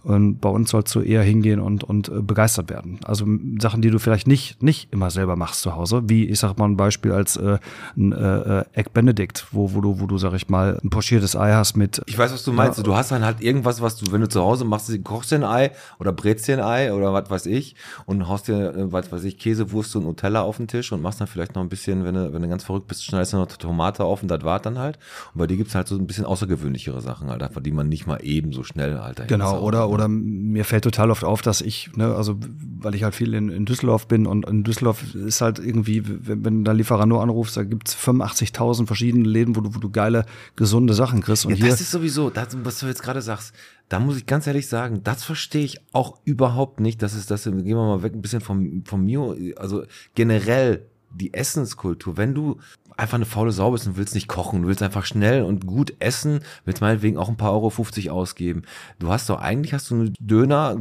Und 0.04 0.40
bei 0.40 0.48
uns 0.48 0.70
sollst 0.70 0.92
du 0.96 1.00
eher 1.00 1.22
hingehen 1.22 1.60
und, 1.60 1.84
und 1.84 2.08
äh, 2.08 2.22
begeistert 2.22 2.70
werden. 2.70 2.98
Also 3.04 3.24
Sachen, 3.60 3.82
die 3.82 3.90
du 3.90 4.00
vielleicht 4.00 4.26
nicht, 4.26 4.60
nicht 4.60 4.92
immer 4.92 5.10
selber 5.10 5.36
machst 5.36 5.60
zu 5.62 5.76
Hause, 5.76 6.02
wie 6.08 6.24
ich 6.26 6.40
sag 6.40 6.58
mal 6.58 6.64
ein 6.64 6.76
Beispiel 6.76 7.12
als 7.12 7.36
äh, 7.36 7.58
ein 7.96 8.10
äh, 8.10 8.60
äh, 8.60 8.64
Egg 8.72 8.90
Benedict, 8.92 9.46
wo, 9.52 9.74
wo 9.74 9.80
du, 9.80 10.00
wo 10.00 10.06
du, 10.08 10.18
sag 10.18 10.32
ich 10.34 10.48
mal, 10.48 10.80
ein 10.82 10.90
pochiertes 10.90 11.36
Ei 11.36 11.52
hast 11.52 11.76
mit 11.76 12.02
Ich 12.06 12.18
weiß, 12.18 12.32
was 12.32 12.42
du 12.42 12.52
meinst. 12.52 12.84
Du 12.84 12.96
hast 12.96 13.12
dann 13.12 13.24
halt 13.24 13.40
irgendwas, 13.42 13.80
was 13.80 13.96
du, 13.96 14.10
wenn 14.10 14.20
du 14.20 14.28
zu 14.28 14.40
Hause 14.42 14.64
machst, 14.64 14.90
kochst 15.04 15.30
dir 15.30 15.36
ein 15.36 15.44
Ei 15.44 15.70
oder 16.00 16.12
brätst 16.12 16.48
dir 16.48 16.58
ein 16.58 16.64
Ei 16.64 16.92
oder 16.92 17.12
was 17.12 17.30
weiß 17.30 17.46
ich 17.46 17.76
und 18.04 18.26
haust 18.26 18.48
dir, 18.48 18.74
äh, 18.74 18.92
was 18.92 19.12
weiß 19.12 19.22
ich, 19.22 19.38
Käsewurst 19.38 19.94
und 19.94 20.02
Nutella 20.02 20.42
auf 20.42 20.51
den 20.56 20.68
Tisch 20.68 20.92
und 20.92 21.02
machst 21.02 21.20
dann 21.20 21.28
vielleicht 21.28 21.54
noch 21.54 21.62
ein 21.62 21.68
bisschen, 21.68 22.04
wenn 22.04 22.14
du, 22.14 22.32
wenn 22.32 22.42
du 22.42 22.48
ganz 22.48 22.64
verrückt 22.64 22.86
bist, 22.86 23.04
schneidest 23.04 23.32
du 23.32 23.38
noch 23.38 23.46
Tomate 23.46 24.04
auf 24.04 24.22
und 24.22 24.28
das 24.28 24.42
war 24.42 24.60
dann 24.60 24.78
halt. 24.78 24.98
Und 25.34 25.38
bei 25.38 25.46
dir 25.46 25.56
gibt's 25.56 25.74
halt 25.74 25.88
so 25.88 25.96
ein 25.96 26.06
bisschen 26.06 26.24
außergewöhnlichere 26.24 27.00
Sachen 27.00 27.30
halt, 27.30 27.42
einfach, 27.42 27.62
die 27.62 27.72
man 27.72 27.88
nicht 27.88 28.06
mal 28.06 28.18
eben 28.22 28.52
so 28.52 28.62
schnell 28.62 28.98
halt 28.98 29.26
Genau, 29.28 29.60
oder, 29.60 29.80
ne? 29.80 29.88
oder 29.88 30.08
mir 30.08 30.64
fällt 30.64 30.84
total 30.84 31.10
oft 31.10 31.24
auf, 31.24 31.42
dass 31.42 31.60
ich, 31.60 31.90
ne, 31.96 32.14
also 32.14 32.38
weil 32.82 32.94
ich 32.94 33.02
halt 33.02 33.14
viel 33.14 33.34
in, 33.34 33.48
in 33.48 33.64
Düsseldorf 33.64 34.08
bin 34.08 34.26
und 34.26 34.46
in 34.46 34.64
Düsseldorf 34.64 35.14
ist 35.14 35.40
halt 35.40 35.58
irgendwie, 35.58 36.02
wenn, 36.04 36.44
wenn 36.44 36.58
du 36.58 36.64
da 36.64 36.72
Lieferando 36.72 37.20
anrufst, 37.20 37.56
da 37.56 37.64
gibt's 37.64 37.96
85.000 37.96 38.86
verschiedene 38.86 39.28
Läden, 39.28 39.56
wo 39.56 39.60
du, 39.60 39.74
wo 39.74 39.78
du 39.78 39.90
geile, 39.90 40.24
gesunde 40.56 40.94
Sachen 40.94 41.20
kriegst. 41.20 41.44
Und 41.46 41.52
Ja, 41.52 41.56
hier, 41.56 41.68
das 41.68 41.80
ist 41.80 41.90
sowieso, 41.90 42.30
das, 42.30 42.48
was 42.62 42.78
du 42.80 42.86
jetzt 42.86 43.02
gerade 43.02 43.22
sagst, 43.22 43.54
da 43.88 44.00
muss 44.00 44.16
ich 44.16 44.26
ganz 44.26 44.46
ehrlich 44.46 44.68
sagen, 44.68 45.02
das 45.04 45.24
verstehe 45.24 45.64
ich 45.64 45.78
auch 45.92 46.18
überhaupt 46.24 46.80
nicht. 46.80 47.02
Das 47.02 47.14
ist 47.14 47.30
das, 47.30 47.44
gehen 47.44 47.66
wir 47.66 47.74
mal 47.74 48.02
weg 48.02 48.14
ein 48.14 48.22
bisschen 48.22 48.40
vom, 48.40 48.84
vom 48.84 49.04
Mio, 49.04 49.36
also 49.56 49.84
generell 50.14 50.86
die 51.14 51.34
Essenskultur. 51.34 52.16
Wenn 52.16 52.34
du 52.34 52.58
einfach 52.96 53.16
eine 53.16 53.24
faule 53.24 53.52
Sau 53.52 53.70
bist 53.70 53.86
und 53.86 53.96
willst 53.96 54.14
nicht 54.14 54.28
kochen, 54.28 54.62
du 54.62 54.68
willst 54.68 54.82
einfach 54.82 55.04
schnell 55.04 55.42
und 55.42 55.66
gut 55.66 55.94
essen, 55.98 56.40
willst 56.64 56.80
meinetwegen 56.80 57.16
auch 57.16 57.28
ein 57.28 57.36
paar 57.36 57.52
Euro 57.52 57.70
50 57.70 58.10
ausgeben. 58.10 58.62
Du 58.98 59.08
hast 59.08 59.28
doch, 59.30 59.40
eigentlich 59.40 59.72
hast 59.72 59.90
du 59.90 59.94
einen 59.94 60.14
Döner, 60.20 60.76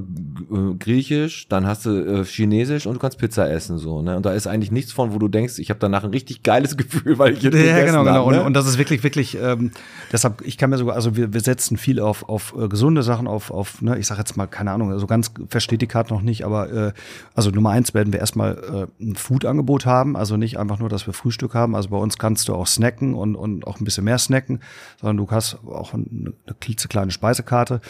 äh, 0.51 0.73
griechisch, 0.77 1.47
dann 1.47 1.65
hast 1.65 1.85
du 1.85 1.91
äh, 1.91 2.25
chinesisch 2.25 2.85
und 2.85 2.95
du 2.95 2.99
kannst 2.99 3.17
Pizza 3.17 3.49
essen, 3.49 3.77
so, 3.77 4.01
ne? 4.01 4.17
Und 4.17 4.25
da 4.25 4.33
ist 4.33 4.47
eigentlich 4.47 4.71
nichts 4.71 4.91
von, 4.91 5.13
wo 5.13 5.19
du 5.19 5.27
denkst, 5.27 5.59
ich 5.59 5.69
habe 5.69 5.79
danach 5.79 6.03
ein 6.03 6.11
richtig 6.11 6.43
geiles 6.43 6.77
Gefühl, 6.81 7.17
weil 7.17 7.33
ich 7.33 7.43
jetzt 7.43 7.55
Ja, 7.55 7.85
genau, 7.85 8.03
genau. 8.03 8.13
hab, 8.15 8.25
Und, 8.25 8.33
ne? 8.35 8.43
und 8.43 8.53
das 8.53 8.67
ist 8.67 8.77
wirklich, 8.77 9.03
wirklich, 9.03 9.37
ähm, 9.41 9.71
deshalb, 10.11 10.41
ich 10.45 10.57
kann 10.57 10.69
mir 10.69 10.77
sogar, 10.77 10.95
also 10.95 11.15
wir, 11.15 11.33
wir 11.33 11.41
setzen 11.41 11.77
viel 11.77 11.99
auf, 11.99 12.27
auf 12.27 12.53
äh, 12.59 12.67
gesunde 12.67 13.03
Sachen, 13.03 13.27
auf, 13.27 13.51
auf, 13.51 13.81
ne, 13.81 13.97
ich 13.97 14.07
sag 14.07 14.17
jetzt 14.17 14.35
mal, 14.35 14.47
keine 14.47 14.71
Ahnung, 14.71 14.91
also 14.91 15.07
ganz 15.07 15.31
versteht 15.49 15.81
die 15.81 15.87
Karte 15.87 16.13
noch 16.13 16.21
nicht, 16.21 16.45
aber 16.45 16.71
äh, 16.71 16.93
also 17.35 17.51
Nummer 17.51 17.71
eins 17.71 17.93
werden 17.93 18.11
wir 18.11 18.19
erstmal 18.19 18.87
äh, 18.99 19.03
ein 19.03 19.15
Food-Angebot 19.15 19.85
haben, 19.85 20.15
also 20.21 20.37
nicht 20.37 20.59
einfach 20.59 20.77
nur, 20.77 20.87
dass 20.87 21.07
wir 21.07 21.13
Frühstück 21.13 21.55
haben. 21.55 21.75
Also 21.75 21.89
bei 21.89 21.97
uns 21.97 22.19
kannst 22.19 22.47
du 22.47 22.53
auch 22.53 22.67
snacken 22.67 23.15
und, 23.15 23.35
und 23.35 23.65
auch 23.65 23.81
ein 23.81 23.83
bisschen 23.83 24.03
mehr 24.03 24.19
snacken, 24.19 24.61
sondern 25.01 25.17
du 25.17 25.29
hast 25.31 25.57
auch 25.65 25.95
eine, 25.95 26.05
eine 26.45 26.55
klitzekleine 26.59 27.11
Speisekarte 27.11 27.81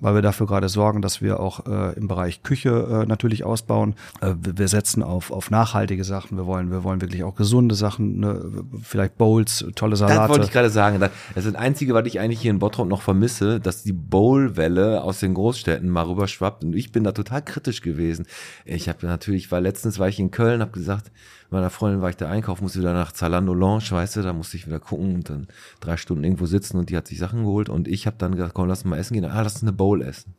weil 0.00 0.14
wir 0.14 0.22
dafür 0.22 0.46
gerade 0.46 0.68
sorgen, 0.68 1.02
dass 1.02 1.22
wir 1.22 1.40
auch 1.40 1.66
äh, 1.66 1.92
im 1.96 2.08
Bereich 2.08 2.42
Küche 2.42 3.02
äh, 3.02 3.06
natürlich 3.06 3.44
ausbauen. 3.44 3.94
Äh, 4.20 4.34
wir, 4.40 4.68
setzen 4.68 5.02
auf, 5.02 5.30
auf 5.30 5.50
nachhaltige 5.50 6.04
Sachen. 6.04 6.36
Wir 6.36 6.46
wollen, 6.46 6.70
wir 6.70 6.84
wollen 6.84 7.00
wirklich 7.00 7.22
auch 7.22 7.34
gesunde 7.34 7.74
Sachen, 7.74 8.20
ne? 8.20 8.64
vielleicht 8.82 9.18
Bowls, 9.18 9.64
tolle 9.74 9.92
Das 9.92 10.00
wollte 10.00 10.14
Salate. 10.14 10.42
ich 10.42 10.50
gerade 10.52 10.70
sagen. 10.70 11.00
Das 11.00 11.10
das 11.34 11.44
ist 11.44 11.54
das 11.54 11.60
Einzige, 11.60 11.94
was 11.94 12.06
ich 12.06 12.18
eigentlich 12.18 12.40
hier 12.40 12.50
in 12.50 12.58
Bottrop 12.58 12.88
noch 12.88 13.02
vermisse, 13.02 13.60
dass 13.60 13.82
die 13.82 13.92
Bowl-Welle 13.92 15.02
aus 15.02 15.20
den 15.20 15.34
Großstädten 15.34 15.88
mal 15.88 16.06
rüberschwappt. 16.06 16.64
Und 16.64 16.74
ich 16.74 16.92
bin 16.92 17.04
da 17.04 17.12
total 17.12 17.42
kritisch 17.42 17.82
gewesen. 17.82 18.26
Ich 18.64 18.88
habe 18.88 19.06
natürlich, 19.06 19.52
weil 19.52 19.62
letztens 19.62 19.98
war 19.98 20.08
ich 20.08 20.18
in 20.18 20.30
Köln, 20.30 20.60
habe 20.60 20.72
gesagt, 20.72 21.10
meiner 21.50 21.70
Freundin 21.70 22.02
war 22.02 22.10
ich 22.10 22.16
da 22.16 22.28
einkaufen, 22.28 22.62
musste 22.62 22.80
wieder 22.80 22.92
nach 22.92 23.12
Zalando 23.12 23.54
Lounge, 23.54 23.90
weißt 23.90 24.16
du, 24.16 24.22
da 24.22 24.32
musste 24.32 24.56
ich 24.56 24.66
wieder 24.66 24.78
gucken 24.78 25.14
und 25.16 25.30
dann 25.30 25.48
drei 25.80 25.96
Stunden 25.96 26.24
irgendwo 26.24 26.46
sitzen 26.46 26.78
und 26.78 26.90
die 26.90 26.96
hat 26.96 27.08
sich 27.08 27.18
Sachen 27.18 27.44
geholt 27.44 27.68
und 27.68 27.88
ich 27.88 28.06
habe 28.06 28.16
dann 28.18 28.32
gesagt, 28.32 28.54
komm, 28.54 28.68
lass 28.68 28.84
mal 28.84 28.98
essen 28.98 29.14
gehen. 29.14 29.24
Ah, 29.24 29.42
das 29.42 29.56
ist 29.56 29.62
eine 29.62 29.72
Bowl 29.72 30.02
essen. 30.02 30.34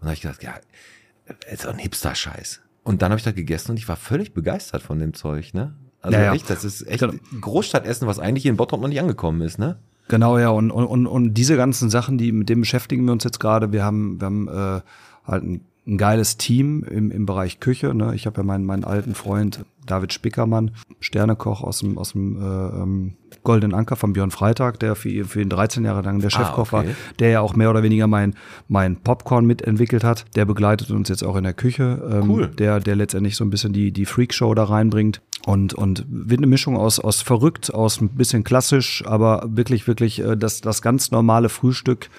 Und 0.00 0.02
dann 0.02 0.08
habe 0.08 0.14
ich 0.14 0.22
gedacht, 0.22 0.42
ja, 0.42 0.54
ist 1.50 1.64
doch 1.64 1.72
ein 1.72 1.78
Hipster-Scheiß. 1.78 2.60
Und 2.84 3.02
dann 3.02 3.10
habe 3.10 3.18
ich 3.18 3.24
da 3.24 3.32
gegessen 3.32 3.72
und 3.72 3.78
ich 3.78 3.88
war 3.88 3.96
völlig 3.96 4.32
begeistert 4.32 4.82
von 4.82 4.98
dem 4.98 5.14
Zeug, 5.14 5.54
ne? 5.54 5.74
Also 6.02 6.18
Ja, 6.18 6.32
echt, 6.34 6.48
das 6.48 6.64
ist 6.64 6.86
echt 6.86 7.00
Genau. 7.00 7.14
Großstadtessen, 7.40 8.06
was 8.06 8.18
eigentlich 8.20 8.42
hier 8.42 8.50
in 8.52 8.56
Bottrop 8.56 8.80
noch 8.80 8.88
nicht 8.88 9.00
angekommen 9.00 9.40
ist, 9.40 9.58
ne? 9.58 9.78
Genau, 10.08 10.38
ja, 10.38 10.50
und, 10.50 10.70
und, 10.70 10.86
und, 10.86 11.06
und 11.08 11.34
diese 11.34 11.56
ganzen 11.56 11.90
Sachen, 11.90 12.16
die 12.16 12.30
mit 12.30 12.48
dem 12.48 12.60
beschäftigen 12.60 13.04
wir 13.06 13.12
uns 13.12 13.24
jetzt 13.24 13.40
gerade. 13.40 13.72
Wir 13.72 13.82
haben, 13.82 14.20
wir 14.20 14.26
haben 14.26 14.48
äh, 14.48 14.80
halt 15.24 15.42
ein, 15.42 15.64
ein 15.86 15.98
geiles 15.98 16.36
Team 16.36 16.82
im, 16.82 17.10
im 17.10 17.26
Bereich 17.26 17.60
Küche. 17.60 17.94
Ne? 17.94 18.12
Ich 18.14 18.26
habe 18.26 18.38
ja 18.38 18.42
meinen, 18.42 18.64
meinen 18.64 18.84
alten 18.84 19.14
Freund 19.14 19.64
David 19.86 20.12
Spickermann, 20.12 20.72
Sternekoch 20.98 21.62
aus 21.62 21.78
dem, 21.78 21.96
aus 21.96 22.12
dem 22.12 22.36
äh, 22.42 22.44
ähm, 22.44 23.14
Golden 23.44 23.72
Anker 23.72 23.94
von 23.94 24.12
Björn 24.12 24.32
Freitag, 24.32 24.80
der 24.80 24.96
für, 24.96 25.08
ihn- 25.08 25.24
für 25.26 25.40
ihn 25.40 25.48
13 25.48 25.84
Jahre 25.84 26.02
lang 26.02 26.18
der 26.18 26.30
Chefkoch 26.30 26.72
okay. 26.72 26.72
war, 26.72 26.84
der 27.20 27.30
ja 27.30 27.40
auch 27.40 27.54
mehr 27.54 27.70
oder 27.70 27.84
weniger 27.84 28.08
mein, 28.08 28.34
mein 28.66 28.96
Popcorn 28.96 29.46
mitentwickelt 29.46 30.02
hat. 30.02 30.24
Der 30.34 30.44
begleitet 30.44 30.90
uns 30.90 31.08
jetzt 31.08 31.22
auch 31.22 31.36
in 31.36 31.44
der 31.44 31.54
Küche. 31.54 32.02
Ähm, 32.10 32.30
Cool. 32.30 32.48
Der, 32.48 32.80
der 32.80 32.96
letztendlich 32.96 33.36
so 33.36 33.44
ein 33.44 33.50
bisschen 33.50 33.72
die, 33.72 33.92
die 33.92 34.06
Freakshow 34.06 34.54
da 34.54 34.64
reinbringt. 34.64 35.20
Und, 35.44 35.74
und 35.74 36.04
wird 36.08 36.40
eine 36.40 36.48
Mischung 36.48 36.76
aus, 36.76 36.98
aus 36.98 37.22
verrückt, 37.22 37.72
aus 37.72 38.00
ein 38.00 38.08
bisschen 38.08 38.42
klassisch, 38.42 39.04
aber 39.06 39.46
wirklich, 39.48 39.86
wirklich 39.86 40.18
äh, 40.20 40.36
das, 40.36 40.60
das 40.60 40.82
ganz 40.82 41.12
normale 41.12 41.48
Frühstück 41.48 42.10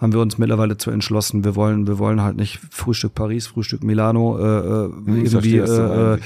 haben 0.00 0.12
wir 0.12 0.20
uns 0.20 0.38
mittlerweile 0.38 0.76
zu 0.76 0.90
entschlossen. 0.90 1.44
Wir 1.44 1.54
wollen, 1.56 1.86
wir 1.86 1.98
wollen 1.98 2.22
halt 2.22 2.36
nicht 2.36 2.58
Frühstück 2.70 3.14
Paris, 3.14 3.46
Frühstück 3.48 3.84
Milano, 3.84 4.38
äh, 4.38 4.42
äh, 4.86 4.90
Ich 5.24 5.32
irgendwie, 5.34 5.56
äh, 5.58 6.14
äh, 6.14 6.18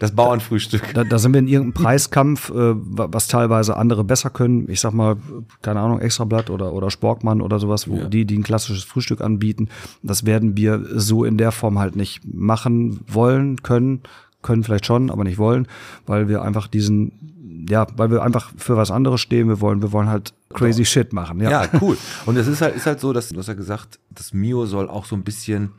das 0.00 0.10
Bauernfrühstück. 0.10 0.82
da, 0.94 1.04
da 1.04 1.18
sind 1.20 1.32
wir 1.32 1.38
in 1.38 1.46
irgendeinem 1.46 1.74
Preiskampf, 1.84 2.50
äh, 2.50 2.54
wa- 2.74 3.06
was 3.12 3.28
teilweise 3.28 3.76
andere 3.76 4.02
besser 4.02 4.30
können. 4.30 4.68
Ich 4.68 4.80
sag 4.80 4.92
mal, 4.92 5.16
keine 5.62 5.78
Ahnung, 5.78 6.00
Extrablatt 6.00 6.50
oder, 6.50 6.72
oder 6.72 6.90
Sporkmann 6.90 7.40
oder 7.40 7.60
sowas, 7.60 7.88
wo 7.88 7.96
Ja. 7.98 8.08
die, 8.08 8.24
die 8.24 8.36
ein 8.38 8.42
klassisches 8.42 8.82
Frühstück 8.82 9.20
anbieten. 9.20 9.68
Das 10.02 10.26
werden 10.26 10.56
wir 10.56 10.84
so 10.96 11.24
in 11.24 11.38
der 11.38 11.52
Form 11.52 11.78
halt 11.78 11.94
nicht 11.94 12.22
machen 12.24 12.98
wollen, 13.06 13.62
können, 13.62 14.00
können 14.42 14.64
vielleicht 14.64 14.86
schon, 14.86 15.08
aber 15.10 15.22
nicht 15.22 15.38
wollen, 15.38 15.68
weil 16.06 16.26
wir 16.26 16.42
einfach 16.42 16.66
diesen, 16.66 17.66
ja, 17.70 17.86
weil 17.96 18.10
wir 18.10 18.24
einfach 18.24 18.50
für 18.56 18.76
was 18.76 18.90
anderes 18.90 19.20
stehen. 19.20 19.46
Wir 19.46 19.60
wollen, 19.60 19.82
wir 19.82 19.92
wollen 19.92 20.08
halt 20.08 20.34
crazy 20.52 20.84
shit 20.84 21.12
machen. 21.12 21.40
Ja, 21.40 21.50
Ja, 21.50 21.68
cool. 21.80 21.96
Und 22.26 22.36
es 22.36 22.46
ist 22.46 22.60
halt, 22.60 22.76
ist 22.76 22.86
halt 22.86 23.00
so, 23.00 23.12
dass 23.12 23.28
du 23.28 23.38
hast 23.38 23.48
ja 23.48 23.54
gesagt, 23.54 23.98
das 24.10 24.32
Mio 24.32 24.66
soll 24.66 24.88
auch 24.88 25.04
so 25.04 25.16
ein 25.16 25.24
bisschen 25.24 25.72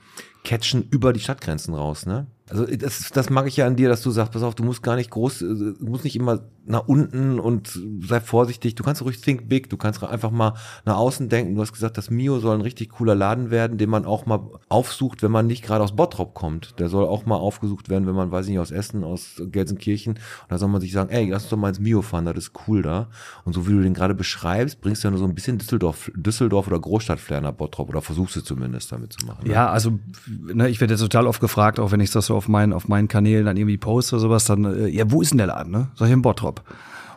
catchen 0.43 0.87
über 0.89 1.13
die 1.13 1.19
Stadtgrenzen 1.19 1.73
raus, 1.73 2.05
ne? 2.05 2.27
Also 2.49 2.65
das, 2.65 3.09
das 3.11 3.29
mag 3.29 3.47
ich 3.47 3.57
ja 3.57 3.65
an 3.65 3.75
dir, 3.75 3.87
dass 3.89 4.01
du 4.01 4.11
sagst, 4.11 4.33
pass 4.33 4.43
auf, 4.43 4.55
du 4.55 4.63
musst 4.63 4.83
gar 4.83 4.95
nicht 4.95 5.09
groß, 5.09 5.41
äh, 5.41 5.45
du 5.45 5.75
musst 5.85 6.03
nicht 6.03 6.15
immer 6.15 6.43
nach 6.65 6.87
unten 6.87 7.39
und 7.39 7.79
sei 8.01 8.19
vorsichtig. 8.19 8.75
Du 8.75 8.83
kannst 8.83 9.01
ruhig 9.01 9.19
think 9.19 9.49
big, 9.49 9.69
du 9.69 9.77
kannst 9.77 10.03
einfach 10.03 10.31
mal 10.31 10.53
nach 10.85 10.97
außen 10.97 11.29
denken. 11.29 11.55
Du 11.55 11.61
hast 11.61 11.73
gesagt, 11.73 11.97
das 11.97 12.09
Mio 12.09 12.39
soll 12.39 12.55
ein 12.55 12.61
richtig 12.61 12.89
cooler 12.89 13.15
Laden 13.15 13.51
werden, 13.51 13.77
den 13.77 13.89
man 13.89 14.05
auch 14.05 14.25
mal 14.25 14.39
aufsucht, 14.69 15.23
wenn 15.23 15.31
man 15.31 15.47
nicht 15.47 15.63
gerade 15.63 15.83
aus 15.83 15.95
Bottrop 15.95 16.33
kommt. 16.33 16.79
Der 16.79 16.89
soll 16.89 17.05
auch 17.05 17.25
mal 17.25 17.35
aufgesucht 17.35 17.89
werden, 17.89 18.07
wenn 18.07 18.15
man, 18.15 18.31
weiß 18.31 18.45
ich 18.45 18.51
nicht, 18.51 18.59
aus 18.59 18.71
Essen, 18.71 19.03
aus 19.03 19.41
Gelsenkirchen. 19.51 20.13
Und 20.13 20.21
da 20.49 20.57
soll 20.57 20.69
man 20.69 20.81
sich 20.81 20.91
sagen, 20.91 21.09
ey, 21.09 21.29
lass 21.29 21.43
uns 21.43 21.49
doch 21.49 21.57
mal 21.57 21.69
ins 21.69 21.79
Mio 21.79 22.01
fahren, 22.01 22.25
das 22.25 22.37
ist 22.37 22.51
cool 22.67 22.81
da. 22.81 23.09
Und 23.43 23.53
so 23.53 23.67
wie 23.67 23.71
du 23.71 23.81
den 23.81 23.93
gerade 23.93 24.15
beschreibst, 24.15 24.81
bringst 24.81 25.03
du 25.03 25.07
ja 25.07 25.11
nur 25.11 25.19
so 25.19 25.25
ein 25.25 25.35
bisschen 25.35 25.57
Düsseldorf, 25.57 26.11
Düsseldorf 26.15 26.67
oder 26.67 26.79
Großstadtflair 26.79 27.41
nach 27.41 27.53
Bottrop 27.53 27.89
oder 27.89 28.01
versuchst 28.01 28.35
du 28.35 28.41
zumindest 28.41 28.91
damit 28.91 29.13
zu 29.13 29.25
machen. 29.25 29.47
ne? 29.47 29.53
Ja, 29.53 29.69
also 29.69 29.99
ne, 30.27 30.69
ich 30.69 30.79
werde 30.79 30.93
jetzt 30.93 31.01
total 31.01 31.27
oft 31.27 31.41
gefragt, 31.41 31.79
auch 31.79 31.91
wenn 31.91 31.99
ich 31.99 32.11
das 32.11 32.27
so 32.27 32.35
auf 32.35 32.47
meinen 32.47 32.73
auf 32.73 32.87
meinen 32.87 33.07
Kanälen 33.07 33.45
dann 33.45 33.57
irgendwie 33.57 33.77
poste 33.77 34.15
oder 34.15 34.21
sowas, 34.21 34.45
dann 34.45 34.65
äh, 34.65 34.87
ja, 34.87 35.09
wo 35.11 35.21
ist 35.21 35.31
denn 35.31 35.39
der 35.39 35.47
Laden? 35.47 35.71
Ne? 35.71 35.89
Sag 35.95 36.07
ich 36.07 36.13
in 36.13 36.21
Bottrop. 36.21 36.52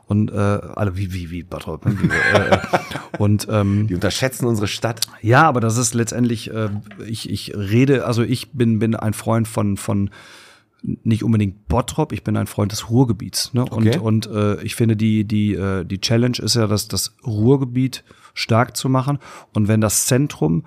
Und 0.07 0.31
äh, 0.31 0.35
alle 0.37 0.97
wie 0.97 1.13
wie 1.13 1.31
wie 1.31 1.43
Bottrop. 1.43 1.85
ne? 1.85 1.97
Wie, 2.01 2.07
äh, 2.07 2.59
und 3.19 3.49
ähm, 3.51 3.89
Die 3.89 3.95
unterschätzen 3.95 4.47
unsere 4.47 4.69
Stadt. 4.69 5.01
ja, 5.21 5.43
aber 5.43 5.61
das 5.61 5.79
ist 5.79 5.95
letztendlich, 5.95 6.53
äh, 6.53 6.69
ich, 7.07 7.29
ich 7.29 7.57
rede, 7.57 8.07
also 8.07 8.23
ich 8.23 8.53
bin, 8.53 8.79
bin 8.79 8.95
ein 8.95 9.15
Freund 9.15 9.49
von, 9.49 9.77
von 9.77 10.11
nicht 10.83 11.25
unbedingt 11.25 11.67
Bottrop, 11.67 12.13
ich 12.13 12.23
bin 12.23 12.37
ein 12.37 12.47
Freund 12.47 12.71
des 12.71 12.91
Ruhrgebiets. 12.91 13.53
Ne? 13.55 13.63
Okay. 13.63 13.99
Und, 13.99 14.29
und 14.29 14.37
äh, 14.37 14.63
ich 14.63 14.77
finde, 14.77 14.97
die, 14.97 15.25
die, 15.25 15.55
äh, 15.55 15.85
die 15.85 16.01
Challenge 16.01 16.39
ist 16.39 16.55
ja, 16.55 16.67
dass 16.69 16.87
das 16.87 17.17
Ruhrgebiet 17.27 18.05
stark 18.35 18.77
zu 18.77 18.89
machen. 18.89 19.19
Und 19.55 19.67
wenn 19.67 19.81
das 19.81 20.07
Zentrum 20.07 20.65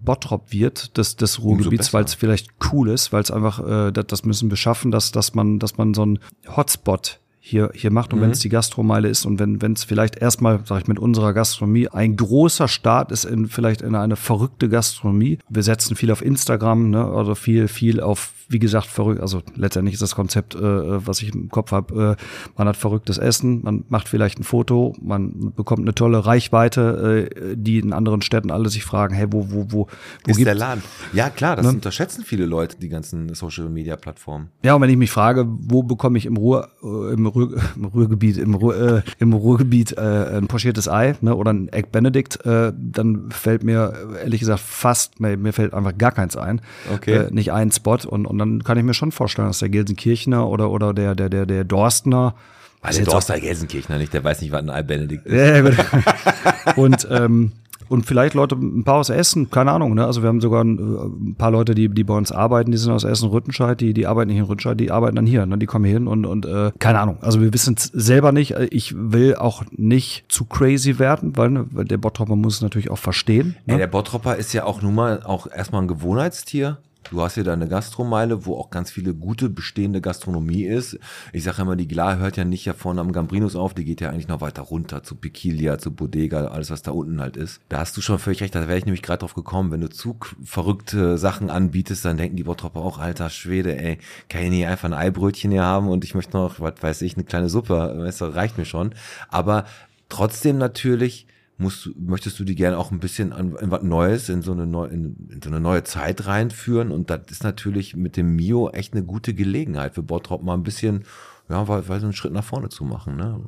Bottrop 0.00 0.52
wird, 0.52 0.98
des, 0.98 1.16
des 1.16 1.42
Ruhrgebiets, 1.42 1.94
weil 1.94 2.04
es 2.04 2.12
vielleicht 2.12 2.48
cool 2.72 2.90
ist, 2.90 3.12
weil 3.12 3.22
es 3.22 3.30
einfach, 3.30 3.66
äh, 3.66 3.92
das, 3.92 4.06
das 4.08 4.24
müssen 4.24 4.50
wir 4.50 4.56
schaffen, 4.58 4.90
dass, 4.90 5.12
dass 5.12 5.34
man, 5.34 5.58
dass 5.58 5.78
man 5.78 5.94
so 5.94 6.02
einen 6.02 6.18
Hotspot 6.54 7.20
hier, 7.46 7.70
hier 7.74 7.90
macht 7.90 8.14
und 8.14 8.22
wenn 8.22 8.30
es 8.30 8.38
die 8.38 8.48
Gastromeile 8.48 9.06
ist 9.06 9.26
und 9.26 9.38
wenn 9.38 9.60
wenn 9.60 9.74
es 9.74 9.84
vielleicht 9.84 10.16
erstmal, 10.16 10.64
sage 10.64 10.80
ich 10.80 10.88
mit 10.88 10.98
unserer 10.98 11.34
Gastronomie, 11.34 11.88
ein 11.88 12.16
großer 12.16 12.68
Start 12.68 13.12
ist 13.12 13.26
in 13.26 13.48
vielleicht 13.48 13.82
in 13.82 13.94
eine 13.94 14.16
verrückte 14.16 14.70
Gastronomie. 14.70 15.36
Wir 15.50 15.62
setzen 15.62 15.94
viel 15.94 16.10
auf 16.10 16.22
Instagram, 16.24 16.88
ne, 16.88 17.04
also 17.04 17.34
viel, 17.34 17.68
viel 17.68 18.00
auf, 18.00 18.32
wie 18.48 18.58
gesagt, 18.58 18.86
verrückt, 18.86 19.20
also 19.20 19.42
letztendlich 19.56 19.94
ist 19.94 20.02
das 20.02 20.14
Konzept, 20.14 20.54
äh, 20.54 20.60
was 20.60 21.22
ich 21.22 21.34
im 21.34 21.48
Kopf 21.48 21.72
habe, 21.72 22.16
äh, 22.18 22.24
man 22.56 22.68
hat 22.68 22.76
verrücktes 22.76 23.18
Essen, 23.18 23.62
man 23.62 23.84
macht 23.88 24.08
vielleicht 24.08 24.38
ein 24.38 24.44
Foto, 24.44 24.94
man 25.00 25.52
bekommt 25.54 25.80
eine 25.82 25.94
tolle 25.94 26.26
Reichweite, 26.26 27.30
äh, 27.30 27.56
die 27.56 27.78
in 27.78 27.92
anderen 27.92 28.22
Städten 28.22 28.50
alle 28.50 28.68
sich 28.68 28.84
fragen, 28.84 29.14
hey, 29.14 29.26
wo, 29.30 29.50
wo, 29.50 29.66
wo, 29.70 29.88
wo 30.24 30.30
Ist 30.30 30.44
der 30.44 30.54
Laden. 30.54 30.82
Ja, 31.12 31.30
klar, 31.30 31.56
das 31.56 31.64
Ne? 31.64 31.72
unterschätzen 31.72 32.24
viele 32.24 32.44
Leute, 32.46 32.76
die 32.78 32.88
ganzen 32.88 33.34
Social 33.34 33.68
Media 33.68 33.96
Plattformen. 33.96 34.48
Ja, 34.62 34.74
und 34.74 34.82
wenn 34.82 34.90
ich 34.90 34.96
mich 34.96 35.10
frage, 35.10 35.46
wo 35.48 35.82
bekomme 35.82 36.18
ich 36.18 36.26
im 36.26 36.36
Ruhr, 36.36 36.68
äh, 36.82 37.14
im, 37.14 37.26
Ruhr, 37.26 37.54
im 37.76 37.84
Ruhrgebiet, 37.86 38.36
im, 38.36 38.54
Ruhr, 38.54 38.76
äh, 38.76 39.02
im 39.18 39.32
Ruhrgebiet 39.32 39.96
äh, 39.96 40.36
ein 40.38 40.46
pochiertes 40.46 40.88
Ei 40.88 41.14
ne, 41.20 41.34
oder 41.34 41.52
ein 41.52 41.68
Egg 41.68 41.88
Benedict, 41.92 42.38
dann 42.44 43.30
fällt 43.30 43.62
mir 43.62 43.92
ehrlich 44.20 44.40
gesagt 44.40 44.60
fast, 44.60 45.20
mir, 45.20 45.36
mir 45.36 45.52
fällt 45.52 45.74
einfach 45.74 45.96
gar 45.96 46.12
keins 46.12 46.36
ein. 46.36 46.60
Okay. 46.92 47.28
Nicht 47.30 47.52
ein 47.52 47.70
Spot. 47.70 47.98
Und, 48.06 48.26
und 48.26 48.33
dann 48.38 48.64
kann 48.64 48.78
ich 48.78 48.84
mir 48.84 48.94
schon 48.94 49.12
vorstellen, 49.12 49.48
dass 49.48 49.58
der 49.58 49.68
Gelsenkirchener 49.68 50.48
oder, 50.48 50.70
oder 50.70 50.92
der, 50.94 51.14
der, 51.14 51.28
der, 51.28 51.46
der 51.46 51.64
Dorstner 51.64 52.34
Also 52.82 52.98
der 53.00 53.12
Dorster 53.12 53.40
Gelsenkirchner 53.40 53.98
nicht, 53.98 54.12
der 54.12 54.24
weiß 54.24 54.40
nicht, 54.40 54.52
was 54.52 54.60
ein 54.62 54.70
Albbenedikt 54.70 55.26
ist. 55.26 55.78
und, 56.76 57.06
ähm, 57.10 57.52
und 57.88 58.06
vielleicht 58.06 58.34
Leute, 58.34 58.56
ein 58.56 58.82
paar 58.84 58.96
aus 58.96 59.10
Essen, 59.10 59.50
keine 59.50 59.70
Ahnung, 59.70 59.94
ne? 59.94 60.06
Also 60.06 60.22
wir 60.22 60.28
haben 60.28 60.40
sogar 60.40 60.64
ein, 60.64 60.78
äh, 60.78 61.30
ein 61.30 61.34
paar 61.36 61.50
Leute, 61.50 61.74
die, 61.74 61.88
die 61.88 62.02
bei 62.04 62.14
uns 62.14 62.32
arbeiten, 62.32 62.70
die 62.70 62.78
sind 62.78 62.92
aus 62.92 63.04
Essen 63.04 63.28
Rüttenscheid, 63.28 63.78
die, 63.80 63.92
die 63.92 64.06
arbeiten 64.06 64.30
nicht 64.30 64.38
in 64.38 64.44
Rüttenscheid, 64.44 64.80
die 64.80 64.90
arbeiten 64.90 65.16
dann 65.16 65.26
hier, 65.26 65.44
ne? 65.44 65.58
Die 65.58 65.66
kommen 65.66 65.84
hier 65.84 65.94
hin 65.94 66.06
und, 66.06 66.24
und 66.24 66.46
äh, 66.46 66.72
keine 66.78 67.00
Ahnung. 67.00 67.18
Also 67.20 67.40
wir 67.42 67.52
wissen 67.52 67.74
es 67.76 67.84
selber 67.92 68.32
nicht. 68.32 68.52
Ich 68.70 68.94
will 68.96 69.36
auch 69.36 69.64
nicht 69.70 70.24
zu 70.28 70.44
crazy 70.46 70.98
werden, 70.98 71.36
weil, 71.36 71.50
ne, 71.50 71.66
der 71.72 71.98
Bottropper 71.98 72.36
muss 72.36 72.56
es 72.56 72.62
natürlich 72.62 72.90
auch 72.90 72.98
verstehen. 72.98 73.56
Ey, 73.66 73.74
Ne? 73.74 73.78
der 73.78 73.86
Bottropper 73.86 74.36
ist 74.36 74.52
ja 74.54 74.64
auch 74.64 74.80
nun 74.80 74.94
mal 74.94 75.22
auch 75.22 75.46
erstmal 75.46 75.82
ein 75.82 75.88
Gewohnheitstier. 75.88 76.78
Du 77.10 77.20
hast 77.20 77.34
hier 77.34 77.44
deine 77.44 77.68
Gastromeile, 77.68 78.46
wo 78.46 78.56
auch 78.56 78.70
ganz 78.70 78.90
viele 78.90 79.14
gute 79.14 79.50
bestehende 79.50 80.00
Gastronomie 80.00 80.64
ist. 80.64 80.98
Ich 81.32 81.44
sage 81.44 81.62
immer, 81.62 81.76
die 81.76 81.86
Glar 81.86 82.18
hört 82.18 82.36
ja 82.36 82.44
nicht 82.44 82.64
ja 82.64 82.72
vorne 82.72 83.00
am 83.00 83.12
Gambrinus 83.12 83.56
auf, 83.56 83.74
die 83.74 83.84
geht 83.84 84.00
ja 84.00 84.08
eigentlich 84.08 84.28
noch 84.28 84.40
weiter 84.40 84.62
runter 84.62 85.02
zu 85.02 85.14
Piquilia, 85.14 85.78
zu 85.78 85.92
Bodega, 85.92 86.46
alles 86.46 86.70
was 86.70 86.82
da 86.82 86.92
unten 86.92 87.20
halt 87.20 87.36
ist. 87.36 87.60
Da 87.68 87.78
hast 87.78 87.96
du 87.96 88.00
schon 88.00 88.18
völlig 88.18 88.40
recht, 88.40 88.54
da 88.54 88.68
wäre 88.68 88.78
ich 88.78 88.86
nämlich 88.86 89.02
gerade 89.02 89.20
drauf 89.20 89.34
gekommen. 89.34 89.70
Wenn 89.70 89.82
du 89.82 89.90
zu 89.90 90.16
verrückte 90.44 91.18
Sachen 91.18 91.50
anbietest, 91.50 92.04
dann 92.04 92.16
denken 92.16 92.36
die 92.36 92.44
Bottropper 92.44 92.80
auch, 92.80 92.98
alter 92.98 93.28
Schwede, 93.28 93.78
ey, 93.78 93.98
kann 94.28 94.42
ich 94.42 94.50
nicht 94.50 94.66
einfach 94.66 94.88
ein 94.88 94.94
Eibrötchen 94.94 95.50
hier 95.50 95.64
haben 95.64 95.88
und 95.88 96.04
ich 96.04 96.14
möchte 96.14 96.36
noch, 96.36 96.60
was 96.60 96.74
weiß 96.80 97.02
ich, 97.02 97.16
eine 97.16 97.24
kleine 97.24 97.48
Suppe, 97.48 97.94
weißt 97.98 98.22
du, 98.22 98.24
reicht 98.26 98.56
mir 98.56 98.64
schon. 98.64 98.94
Aber 99.28 99.66
trotzdem 100.08 100.58
natürlich 100.58 101.26
musst 101.56 101.90
möchtest 101.96 102.38
du 102.38 102.44
die 102.44 102.54
gerne 102.54 102.78
auch 102.78 102.90
ein 102.90 102.98
bisschen 102.98 103.32
an, 103.32 103.56
in 103.56 103.70
was 103.70 103.82
Neues, 103.82 104.28
in 104.28 104.42
so 104.42 104.52
eine 104.52 104.66
neue, 104.66 104.88
in, 104.90 105.28
in 105.30 105.40
so 105.42 105.50
eine 105.50 105.60
neue 105.60 105.84
Zeit 105.84 106.26
reinführen. 106.26 106.90
Und 106.90 107.10
das 107.10 107.20
ist 107.30 107.44
natürlich 107.44 107.94
mit 107.94 108.16
dem 108.16 108.34
Mio 108.34 108.70
echt 108.70 108.94
eine 108.94 109.04
gute 109.04 109.34
Gelegenheit 109.34 109.94
für 109.94 110.02
Bottrop 110.02 110.42
mal 110.42 110.54
ein 110.54 110.64
bisschen, 110.64 111.04
ja, 111.50 111.68
weil, 111.68 111.86
weil 111.88 112.00
so 112.00 112.06
einen 112.06 112.12
Schritt 112.14 112.32
nach 112.32 112.44
vorne 112.44 112.68
zu 112.70 112.84
machen. 112.84 113.16
Ne? 113.16 113.38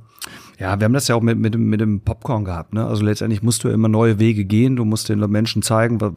Ja, 0.58 0.78
wir 0.80 0.84
haben 0.86 0.92
das 0.94 1.06
ja 1.08 1.14
auch 1.14 1.20
mit, 1.22 1.38
mit, 1.38 1.54
dem, 1.54 1.66
mit 1.68 1.80
dem 1.80 2.00
Popcorn 2.00 2.44
gehabt. 2.44 2.72
Ne? 2.74 2.84
Also 2.86 3.04
letztendlich 3.04 3.42
musst 3.42 3.62
du 3.64 3.68
immer 3.68 3.88
neue 3.88 4.18
Wege 4.18 4.44
gehen. 4.44 4.76
Du 4.76 4.84
musst 4.84 5.08
den 5.08 5.18
Menschen 5.30 5.62
zeigen, 5.62 6.00
wa- 6.00 6.12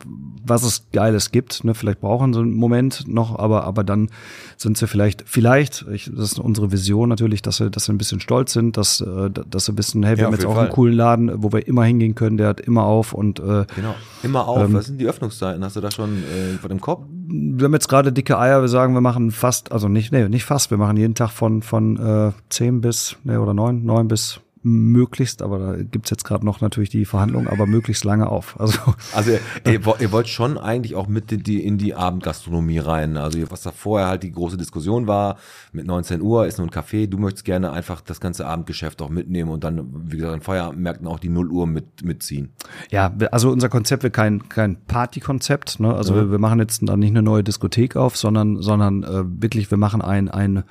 was 0.45 0.63
es 0.63 0.88
Geiles 0.93 1.31
gibt. 1.31 1.63
Ne? 1.63 1.74
Vielleicht 1.75 2.00
brauchen 2.01 2.33
sie 2.33 2.39
einen 2.39 2.53
Moment 2.53 3.07
noch, 3.07 3.38
aber, 3.38 3.65
aber 3.65 3.83
dann 3.83 4.09
sind 4.57 4.77
sie 4.77 4.88
vielleicht, 4.88 5.24
vielleicht, 5.27 5.86
ich, 5.91 6.05
das 6.13 6.31
ist 6.33 6.39
unsere 6.39 6.71
Vision 6.71 7.07
natürlich, 7.09 7.41
dass 7.41 7.57
sie, 7.57 7.69
dass 7.69 7.86
sie 7.86 7.93
ein 7.93 7.98
bisschen 7.98 8.19
stolz 8.19 8.53
sind, 8.53 8.77
dass, 8.77 9.01
äh, 9.01 9.29
dass 9.29 9.65
sie 9.65 9.77
wissen, 9.77 10.03
hey, 10.03 10.15
wir 10.17 10.21
Ja, 10.21 10.25
haben 10.27 10.33
jetzt 10.33 10.45
auch 10.45 10.51
einen 10.57 10.67
Fall. 10.67 10.75
coolen 10.75 10.93
Laden, 10.95 11.43
wo 11.43 11.51
wir 11.51 11.67
immer 11.67 11.83
hingehen 11.83 12.15
können, 12.15 12.38
der 12.38 12.48
hat 12.48 12.59
immer 12.62 12.83
auf 12.83 13.13
und 13.13 13.39
äh, 13.39 13.65
Genau. 13.75 13.95
Immer 14.24 14.48
auf. 14.48 14.74
was 14.74 14.86
sind 14.88 15.00
die 15.00 15.07
Öffnungszeiten? 15.07 15.63
Hast 15.63 15.75
du 15.75 15.81
da 15.81 15.91
schon 15.91 16.24
äh, 16.24 16.57
vor 16.59 16.69
dem 16.69 16.81
Kopf? 16.81 17.05
Wir 17.31 17.65
haben 17.65 17.74
jetzt 17.74 17.89
gerade 17.89 18.12
dicke 18.12 18.38
Eier, 18.38 18.62
wir 18.62 18.67
sagen, 18.67 18.93
wir 18.93 19.01
machen 19.01 19.31
fast, 19.31 19.71
also 19.71 19.88
nicht, 19.88 20.12
nee, 20.12 20.27
nicht 20.27 20.45
fast, 20.45 20.71
wir 20.71 20.77
machen 20.77 20.98
jeden 20.98 21.15
Tag 21.15 21.29
von, 21.31 21.62
von 21.62 21.98
äh, 21.98 22.31
10 22.50 22.81
bis, 22.81 23.17
nee, 23.24 23.38
oder 23.38 23.53
9, 23.53 23.86
9 23.86 24.07
bis 24.07 24.41
möglichst, 24.61 25.41
aber 25.41 25.59
da 25.59 25.75
gibt's 25.83 26.09
jetzt 26.09 26.23
gerade 26.25 26.45
noch 26.45 26.59
natürlich 26.61 26.89
die 26.89 27.05
Verhandlungen, 27.05 27.47
aber 27.47 27.65
möglichst 27.65 28.03
lange 28.03 28.27
auf. 28.27 28.59
Also, 28.59 28.77
Also 29.13 29.31
ihr, 29.65 29.85
wo- 29.85 29.95
ihr 29.99 30.11
wollt 30.11 30.27
schon 30.27 30.57
eigentlich 30.57 30.95
auch 30.95 31.07
mit 31.07 31.31
in 31.31 31.43
die, 31.43 31.63
in 31.65 31.77
die 31.77 31.95
Abendgastronomie 31.95 32.79
rein. 32.79 33.15
Also 33.17 33.39
was 33.51 33.61
da 33.61 33.71
vorher 33.71 34.07
halt 34.09 34.23
die 34.23 34.31
große 34.31 34.57
Diskussion 34.57 35.07
war, 35.07 35.37
mit 35.71 35.85
19 35.87 36.21
Uhr 36.21 36.45
ist 36.45 36.57
nur 36.57 36.67
ein 36.67 36.71
Café, 36.71 37.07
du 37.07 37.17
möchtest 37.17 37.45
gerne 37.45 37.71
einfach 37.71 38.01
das 38.01 38.19
ganze 38.19 38.45
Abendgeschäft 38.47 39.01
auch 39.01 39.09
mitnehmen 39.09 39.49
und 39.49 39.63
dann, 39.63 39.87
wie 40.11 40.17
gesagt, 40.17 40.35
in 40.35 40.41
Feierabendmärkten 40.41 41.07
auch 41.07 41.19
die 41.19 41.29
0 41.29 41.49
Uhr 41.51 41.65
mit, 41.65 42.03
mitziehen. 42.03 42.49
ja, 42.91 43.13
also 43.31 43.51
unser 43.51 43.69
Konzept 43.69 44.03
wird 44.03 44.13
kein, 44.13 44.49
kein 44.49 44.75
Partykonzept. 44.85 45.79
Ne? 45.79 45.93
Also 45.93 46.15
wir, 46.15 46.31
wir 46.31 46.39
machen 46.39 46.59
jetzt 46.59 46.81
da 46.87 46.97
nicht 46.97 47.11
eine 47.11 47.21
neue 47.21 47.43
Diskothek 47.43 47.95
auf, 47.95 48.17
sondern, 48.17 48.61
sondern 48.61 49.03
äh, 49.03 49.23
wirklich, 49.41 49.71
wir 49.71 49.77
machen 49.77 50.01
ein, 50.01 50.29
ein 50.29 50.63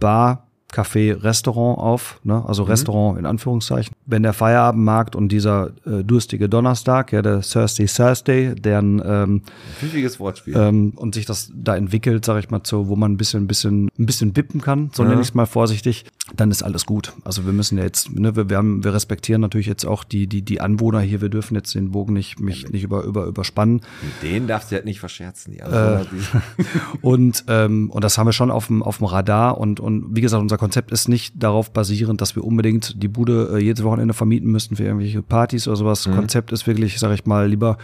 Bar, 0.00 0.45
Café, 0.76 1.22
Restaurant 1.22 1.78
auf, 1.78 2.20
ne? 2.22 2.44
also 2.46 2.64
Restaurant 2.64 3.18
in 3.18 3.24
Anführungszeichen. 3.26 3.94
Wenn 4.04 4.22
der 4.22 4.32
Feierabendmarkt 4.32 5.16
und 5.16 5.30
dieser 5.30 5.70
äh, 5.86 6.04
durstige 6.04 6.48
Donnerstag, 6.48 7.12
ja, 7.12 7.22
der 7.22 7.40
Thursday 7.40 7.86
Thursday, 7.86 8.54
deren 8.54 9.02
ähm, 9.04 9.42
Pfiffiges 9.78 10.20
Wortspiel. 10.20 10.54
ähm, 10.56 10.92
und 10.96 11.14
sich 11.14 11.24
das 11.24 11.50
da 11.54 11.76
entwickelt, 11.76 12.24
sage 12.24 12.40
ich 12.40 12.50
mal, 12.50 12.60
so, 12.64 12.88
wo 12.88 12.96
man 12.96 13.12
ein 13.12 13.16
bisschen, 13.16 13.44
ein 13.44 13.46
bisschen, 13.46 13.88
ein 13.98 14.06
bisschen 14.06 14.36
wippen 14.36 14.60
kann, 14.60 14.90
so 14.92 15.04
nenne 15.04 15.20
ich 15.22 15.28
es 15.28 15.34
mal 15.34 15.46
vorsichtig, 15.46 16.04
dann 16.34 16.50
ist 16.50 16.62
alles 16.62 16.84
gut. 16.84 17.12
Also 17.24 17.46
wir 17.46 17.52
müssen 17.52 17.78
ja 17.78 17.84
jetzt, 17.84 18.12
ne, 18.12 18.36
wir, 18.36 18.50
wir, 18.50 18.56
haben, 18.58 18.84
wir 18.84 18.92
respektieren 18.92 19.40
natürlich 19.40 19.66
jetzt 19.66 19.86
auch 19.86 20.04
die, 20.04 20.26
die, 20.26 20.42
die 20.42 20.60
Anwohner 20.60 21.00
hier, 21.00 21.20
wir 21.20 21.28
dürfen 21.28 21.54
jetzt 21.54 21.74
den 21.74 21.92
Bogen 21.92 22.12
nicht, 22.12 22.40
mich 22.40 22.68
nicht 22.68 22.82
über, 22.82 23.02
über, 23.04 23.24
überspannen. 23.26 23.80
Mit 24.02 24.30
denen 24.30 24.46
darfst 24.46 24.70
du 24.70 24.76
halt 24.76 24.84
nicht 24.84 25.00
verscherzen. 25.00 25.52
Die 25.52 25.60
Äh, 25.60 26.04
Und, 27.00 27.44
ähm, 27.48 27.90
und 27.90 28.04
das 28.04 28.18
haben 28.18 28.26
wir 28.26 28.32
schon 28.32 28.50
auf 28.50 28.66
dem, 28.66 28.82
auf 28.82 28.98
dem 28.98 29.06
Radar. 29.06 29.58
Und, 29.58 29.80
und 29.80 30.14
wie 30.16 30.20
gesagt, 30.20 30.40
unser 30.40 30.58
Konzept 30.66 30.90
ist 30.90 31.08
nicht 31.08 31.34
darauf 31.36 31.72
basierend, 31.72 32.20
dass 32.20 32.36
wir 32.36 32.44
unbedingt 32.44 33.02
die 33.02 33.08
Bude 33.08 33.50
äh, 33.54 33.58
jedes 33.58 33.84
Wochenende 33.84 34.14
vermieten 34.14 34.50
müssten 34.50 34.76
für 34.76 34.84
irgendwelche 34.84 35.22
Partys 35.22 35.68
oder 35.68 35.76
sowas. 35.76 36.04
Konzept 36.04 36.52
ist 36.52 36.66
wirklich, 36.66 36.98
sage 36.98 37.14
ich 37.14 37.24
mal, 37.24 37.48
lieber 37.48 37.78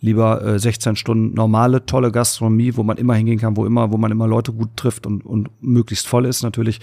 lieber 0.00 0.44
äh, 0.44 0.58
16 0.58 0.96
Stunden 0.96 1.34
normale, 1.34 1.84
tolle 1.84 2.12
Gastronomie, 2.12 2.76
wo 2.76 2.82
man 2.82 2.98
immer 2.98 3.14
hingehen 3.14 3.38
kann, 3.38 3.56
wo 3.56 3.66
immer, 3.66 3.90
wo 3.90 3.96
man 3.96 4.12
immer 4.12 4.28
Leute 4.28 4.52
gut 4.52 4.76
trifft 4.76 5.06
und, 5.06 5.24
und 5.26 5.50
möglichst 5.60 6.06
voll 6.06 6.24
ist 6.26 6.42
natürlich, 6.42 6.80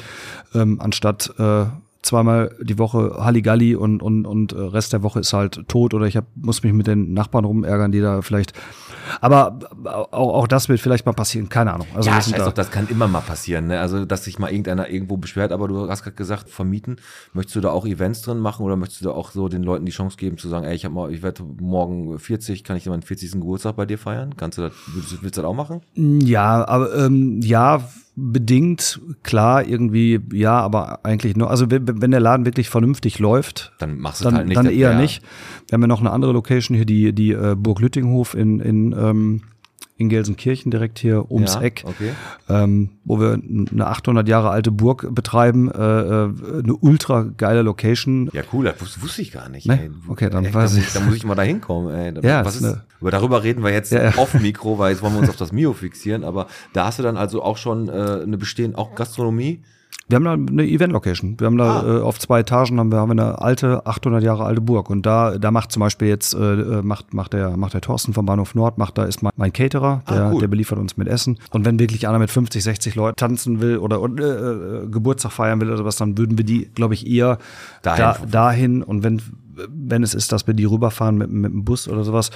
ähm, 0.53 0.81
anstatt 0.81 1.33
äh, 1.37 1.65
zweimal 2.05 2.55
die 2.61 2.77
Woche 2.77 3.17
Halligalli 3.19 3.75
und, 3.75 4.01
und, 4.03 4.25
und 4.25 4.53
äh, 4.53 4.57
Rest 4.59 4.93
der 4.93 5.03
Woche 5.03 5.19
ist 5.19 5.33
halt 5.33 5.67
tot 5.67 5.93
oder 5.93 6.05
ich 6.05 6.15
hab, 6.17 6.25
muss 6.35 6.63
mich 6.63 6.73
mit 6.73 6.87
den 6.87 7.13
Nachbarn 7.13 7.45
rumärgern, 7.45 7.91
die 7.91 8.01
da 8.01 8.21
vielleicht. 8.21 8.53
Aber 9.21 9.59
auch, 9.85 10.33
auch 10.33 10.47
das 10.47 10.69
wird 10.69 10.79
vielleicht 10.79 11.05
mal 11.05 11.13
passieren, 11.13 11.49
keine 11.49 11.73
Ahnung. 11.73 11.87
Also 11.95 12.09
ja, 12.09 12.15
scheiß 12.15 12.31
da. 12.31 12.45
doch, 12.45 12.53
das 12.53 12.71
kann 12.71 12.87
immer 12.89 13.07
mal 13.07 13.21
passieren. 13.21 13.67
Ne? 13.67 13.79
Also, 13.79 14.05
dass 14.05 14.23
sich 14.23 14.39
mal 14.39 14.49
irgendeiner 14.51 14.89
irgendwo 14.89 15.17
beschwert, 15.17 15.51
aber 15.51 15.67
du 15.67 15.87
hast 15.89 16.03
gerade 16.03 16.15
gesagt, 16.15 16.49
vermieten. 16.49 16.97
Möchtest 17.33 17.55
du 17.55 17.61
da 17.61 17.69
auch 17.69 17.85
Events 17.85 18.21
drin 18.21 18.39
machen 18.39 18.65
oder 18.65 18.75
möchtest 18.75 19.01
du 19.01 19.05
da 19.05 19.11
auch 19.11 19.31
so 19.31 19.47
den 19.47 19.63
Leuten 19.63 19.85
die 19.85 19.91
Chance 19.91 20.17
geben 20.17 20.37
zu 20.37 20.47
sagen, 20.49 20.65
ey, 20.65 20.75
ich 20.75 20.85
hab 20.85 20.91
mal, 20.91 21.11
ich 21.11 21.21
werde 21.23 21.43
morgen 21.59 22.17
40, 22.17 22.63
kann 22.63 22.77
ich 22.77 22.85
meinen 22.87 23.01
40. 23.03 23.31
Geburtstag 23.33 23.75
bei 23.75 23.85
dir 23.85 23.97
feiern? 23.97 24.35
Kannst 24.37 24.57
du 24.57 24.63
das, 24.63 24.73
willst, 24.93 25.11
du- 25.11 25.17
willst 25.21 25.37
du 25.37 25.41
das 25.41 25.49
auch 25.49 25.53
machen? 25.55 25.81
Ja, 25.95 26.67
aber 26.67 26.95
ähm, 26.95 27.39
ja, 27.43 27.81
bedingt, 28.15 29.01
klar, 29.23 29.65
irgendwie, 29.67 30.19
ja, 30.33 30.59
aber 30.59 31.03
eigentlich 31.03 31.35
nur, 31.35 31.49
also 31.49 31.69
wenn, 31.69 31.85
der 32.11 32.19
Laden 32.19 32.45
wirklich 32.45 32.69
vernünftig 32.69 33.19
läuft, 33.19 33.73
Dann 33.79 33.99
machst 33.99 34.21
du 34.21 34.25
dann, 34.25 34.33
es 34.33 34.37
halt 34.39 34.47
nicht. 34.47 34.57
dann 34.57 34.65
eher 34.67 34.91
wär- 34.91 34.99
nicht. 34.99 35.21
Wir 35.67 35.73
haben 35.75 35.81
ja 35.81 35.87
noch 35.87 35.99
eine 35.99 36.11
andere 36.11 36.31
Location 36.31 36.75
hier, 36.75 36.85
die, 36.85 37.13
die 37.13 37.31
äh, 37.31 37.55
Burg 37.57 37.79
Lüttinghof 37.81 38.33
in, 38.33 38.59
in, 38.59 38.93
ähm, 38.97 39.41
in 39.97 40.09
Gelsenkirchen, 40.09 40.71
direkt 40.71 40.99
hier 40.99 41.31
ums 41.31 41.53
Ja, 41.55 41.61
Eck, 41.61 41.83
okay. 41.87 42.11
ähm, 42.49 42.89
wo 43.05 43.17
wir 43.19 43.33
eine 43.71 43.87
800 43.87 44.27
Jahre 44.27 44.49
alte 44.49 44.69
Burg 44.71 45.07
betreiben, 45.15 45.71
äh, 45.71 45.77
äh, 45.77 46.29
eine 46.63 46.75
ultra 46.81 47.21
geile 47.37 47.61
Location. 47.61 48.29
Ja, 48.33 48.41
cool, 48.51 48.65
das 48.65 49.01
wusste, 49.01 49.21
ich 49.21 49.31
gar 49.31 49.47
nicht. 49.47 49.67
Ne? 49.67 49.83
Ey. 49.83 49.91
Okay, 50.09 50.29
dann 50.29 50.43
Ey, 50.43 50.53
weiß 50.53 50.73
da, 50.73 50.77
ich. 50.79 50.83
muss- 50.83 50.93
Da 50.93 50.99
muss 50.99 51.15
ich 51.15 51.23
mal 51.25 51.35
da 51.35 51.43
hinkommen. 51.43 51.93
Ey. 51.95 52.13
Ja, 52.27 52.43
Was 52.43 52.57
ist 52.57 52.77
über 52.99 53.11
darüber 53.11 53.43
reden 53.43 53.63
wir 53.63 53.71
jetzt 53.71 53.91
ja. 53.93 54.13
off 54.17 54.33
Mikro, 54.33 54.77
weil 54.79 54.91
jetzt 54.91 55.01
wollen 55.01 55.13
wir 55.13 55.19
uns 55.21 55.29
auf 55.29 55.37
das 55.37 55.51
Mio 55.53 55.71
fixieren. 55.73 56.23
Aber 56.25 56.47
da 56.73 56.87
hast 56.87 56.99
du 56.99 57.03
dann 57.03 57.15
also 57.15 57.41
auch 57.41 57.55
schon 57.57 57.87
äh, 57.87 57.91
eine 58.23 58.37
bestehende, 58.37 58.77
auch 58.77 58.95
Gastronomie. 58.95 59.61
Wir 60.07 60.17
haben 60.17 60.23
da 60.25 60.33
eine 60.33 60.67
Event-Location. 60.67 61.39
Wir 61.39 61.47
haben 61.47 61.57
da 61.57 61.79
Ah. 61.81 61.97
äh, 61.97 62.01
auf 62.01 62.19
zwei 62.19 62.41
Etagen 62.41 62.79
haben 62.79 62.91
wir, 62.91 62.99
haben 62.99 63.09
wir 63.15 63.23
eine 63.23 63.41
alte, 63.41 63.85
800 63.87 64.21
Jahre 64.23 64.45
alte 64.45 64.61
Burg. 64.61 64.91
Und 64.91 65.03
da, 65.05 65.37
da 65.39 65.49
macht 65.49 65.71
zum 65.71 65.79
Beispiel 65.79 66.07
jetzt, 66.07 66.33
äh, 66.35 66.81
macht, 66.83 67.13
macht 67.15 67.33
der, 67.33 67.57
macht 67.57 67.73
der 67.73 67.81
Thorsten 67.81 68.13
vom 68.13 68.25
Bahnhof 68.27 68.53
Nord, 68.53 68.77
macht 68.77 68.99
da 68.99 69.05
ist 69.05 69.23
mein, 69.23 69.31
mein 69.35 69.51
Caterer, 69.51 70.03
der, 70.07 70.25
Ah, 70.25 70.31
cool. 70.31 70.39
der 70.41 70.47
beliefert 70.47 70.77
uns 70.77 70.95
mit 70.95 71.07
Essen. 71.07 71.39
Und 71.49 71.65
wenn 71.65 71.79
wirklich 71.79 72.07
einer 72.07 72.19
mit 72.19 72.29
50, 72.29 72.63
60 72.63 72.93
Leuten 72.95 73.15
tanzen 73.15 73.61
will 73.61 73.77
oder 73.79 73.97
äh, 73.97 74.83
äh, 74.83 74.87
Geburtstag 74.87 75.31
feiern 75.31 75.59
will 75.59 75.71
oder 75.71 75.85
was, 75.85 75.95
dann 75.97 76.17
würden 76.19 76.37
wir 76.37 76.45
die, 76.45 76.69
glaube 76.75 76.93
ich, 76.93 77.07
eher 77.07 77.39
Dahin 77.81 77.99
da, 78.03 78.17
dahin. 78.29 78.83
Und 78.83 79.03
wenn, 79.03 79.21
wenn 79.55 80.03
es 80.03 80.13
ist, 80.13 80.31
dass 80.31 80.47
wir 80.47 80.53
die 80.53 80.65
rüberfahren 80.65 81.17
mit, 81.17 81.31
mit 81.31 81.51
dem 81.51 81.63
Bus 81.63 81.87
oder 81.87 82.03
sowas. 82.03 82.31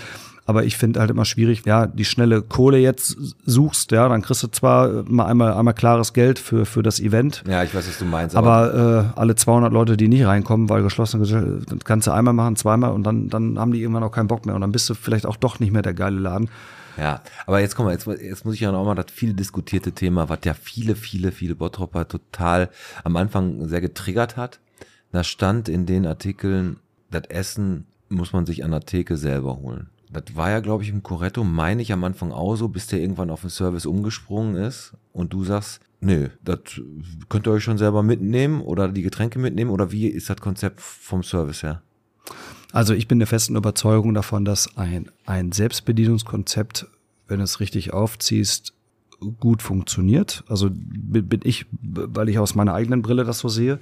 Aber 0.46 0.64
ich 0.64 0.78
finde 0.78 1.00
halt 1.00 1.12
immer 1.12 1.26
schwierig, 1.26 1.64
ja, 1.66 1.86
die 1.86 2.06
schnelle 2.06 2.42
Kohle 2.42 2.80
jetzt 2.80 3.16
suchst, 3.46 3.92
ja, 3.92 4.10
dann 4.10 4.24
kriegst 4.24 4.42
du 4.42 4.48
zwar 4.48 5.04
mal 5.08 5.26
einmal, 5.26 5.54
einmal 5.54 5.76
klares 5.76 6.14
Geld 6.14 6.40
für, 6.40 6.66
für 6.66 6.82
das 6.82 7.00
Event. 7.00 7.44
Ja, 7.48 7.64
ich 7.64 7.74
weiß, 7.74 7.88
was 7.88 8.00
du 8.00 8.06
meinst. 8.06 8.36
Aber 8.36 9.14
äh, 9.16 9.20
alle 9.20 9.36
200 9.36 9.72
Leute, 9.72 9.96
die 9.96 10.08
nicht 10.08 10.26
reinkommen, 10.26 10.70
weil 10.70 10.82
geschlossene 10.82 11.22
Gesellschaft, 11.22 11.72
das 11.72 11.80
kannst 11.86 12.08
du 12.08 12.12
einmal 12.12 12.34
machen, 12.34 12.56
zweimal 12.56 12.92
und 12.92 13.04
dann, 13.04 13.30
dann 13.30 13.60
haben 13.60 13.72
die 13.72 13.82
irgendwann 13.82 14.04
auch 14.04 14.12
keinen 14.12 14.28
Bock 14.28 14.46
mehr 14.46 14.56
und 14.56 14.62
dann 14.62 14.72
bist 14.72 14.90
du 14.90 14.96
vielleicht 14.96 15.26
auch 15.26 15.38
doch 15.38 15.60
nicht 15.60 15.72
mehr 15.72 15.84
der 15.84 15.94
geile 15.94 16.20
Laden. 16.20 16.50
Ja, 16.98 17.22
aber 17.46 17.60
jetzt 17.62 17.76
komm 17.76 17.86
mal, 17.86 17.94
jetzt, 17.94 18.08
jetzt 18.08 18.44
muss 18.46 18.56
ich 18.56 18.62
ja 18.62 18.72
noch 18.72 18.84
mal 18.84 18.96
das 18.96 19.12
viel 19.12 19.34
diskutierte 19.34 19.92
Thema, 19.92 20.28
was 20.30 20.40
ja 20.44 20.54
viele, 20.54 20.96
viele, 20.96 21.32
viele 21.32 21.56
Bottropper 21.56 22.08
total 22.08 22.70
am 23.04 23.16
Anfang 23.16 23.68
sehr 23.68 23.82
getriggert 23.82 24.36
hat. 24.36 24.60
Da 25.12 25.24
stand 25.24 25.70
in 25.70 25.86
den 25.86 26.06
Artikeln, 26.06 26.78
das 27.12 27.24
Essen 27.30 27.86
muss 28.10 28.34
man 28.34 28.46
sich 28.46 28.64
an 28.64 28.72
der 28.72 28.82
Theke 28.82 29.18
selber 29.18 29.58
holen. 29.58 29.90
Das 30.12 30.36
war 30.36 30.50
ja, 30.50 30.60
glaube 30.60 30.84
ich, 30.84 30.90
im 30.90 31.04
Corretto, 31.04 31.44
meine 31.44 31.82
ich 31.84 31.94
am 31.94 32.04
Anfang 32.04 32.32
auch 32.32 32.56
so, 32.56 32.68
bis 32.68 32.88
der 32.88 33.00
irgendwann 33.00 33.30
auf 33.30 33.42
den 33.42 33.52
Service 33.52 33.86
umgesprungen 33.86 34.56
ist 34.56 34.94
und 35.14 35.34
du 35.34 35.44
sagst, 35.44 35.82
nö, 36.02 36.30
das 36.44 36.60
könnt 37.30 37.48
ihr 37.48 37.52
euch 37.52 37.64
schon 37.64 37.78
selber 37.78 38.02
mitnehmen 38.02 38.62
oder 38.62 38.88
die 38.88 39.04
Getränke 39.04 39.38
mitnehmen 39.38 39.70
oder 39.70 39.92
wie 39.92 40.08
ist 40.08 40.30
das 40.30 40.38
Konzept 40.38 40.82
vom 40.82 41.22
Service 41.22 41.62
her? 41.62 41.84
Also 42.72 42.94
ich 42.94 43.08
bin 43.08 43.20
der 43.20 43.28
festen 43.28 43.56
Überzeugung 43.56 44.14
davon, 44.16 44.46
dass 44.46 44.78
ein, 44.78 45.12
ein 45.26 45.52
Selbstbedienungskonzept, 45.52 46.88
wenn 47.28 47.40
es 47.40 47.60
richtig 47.60 47.94
aufziehst, 47.94 48.74
gut 49.40 49.62
funktioniert. 49.62 50.44
Also 50.48 50.70
bin 50.72 51.42
ich, 51.44 51.66
weil 51.82 52.30
ich 52.30 52.40
aus 52.40 52.56
meiner 52.56 52.74
eigenen 52.74 53.02
Brille 53.02 53.24
das 53.26 53.40
so 53.40 53.50
sehe. 53.50 53.80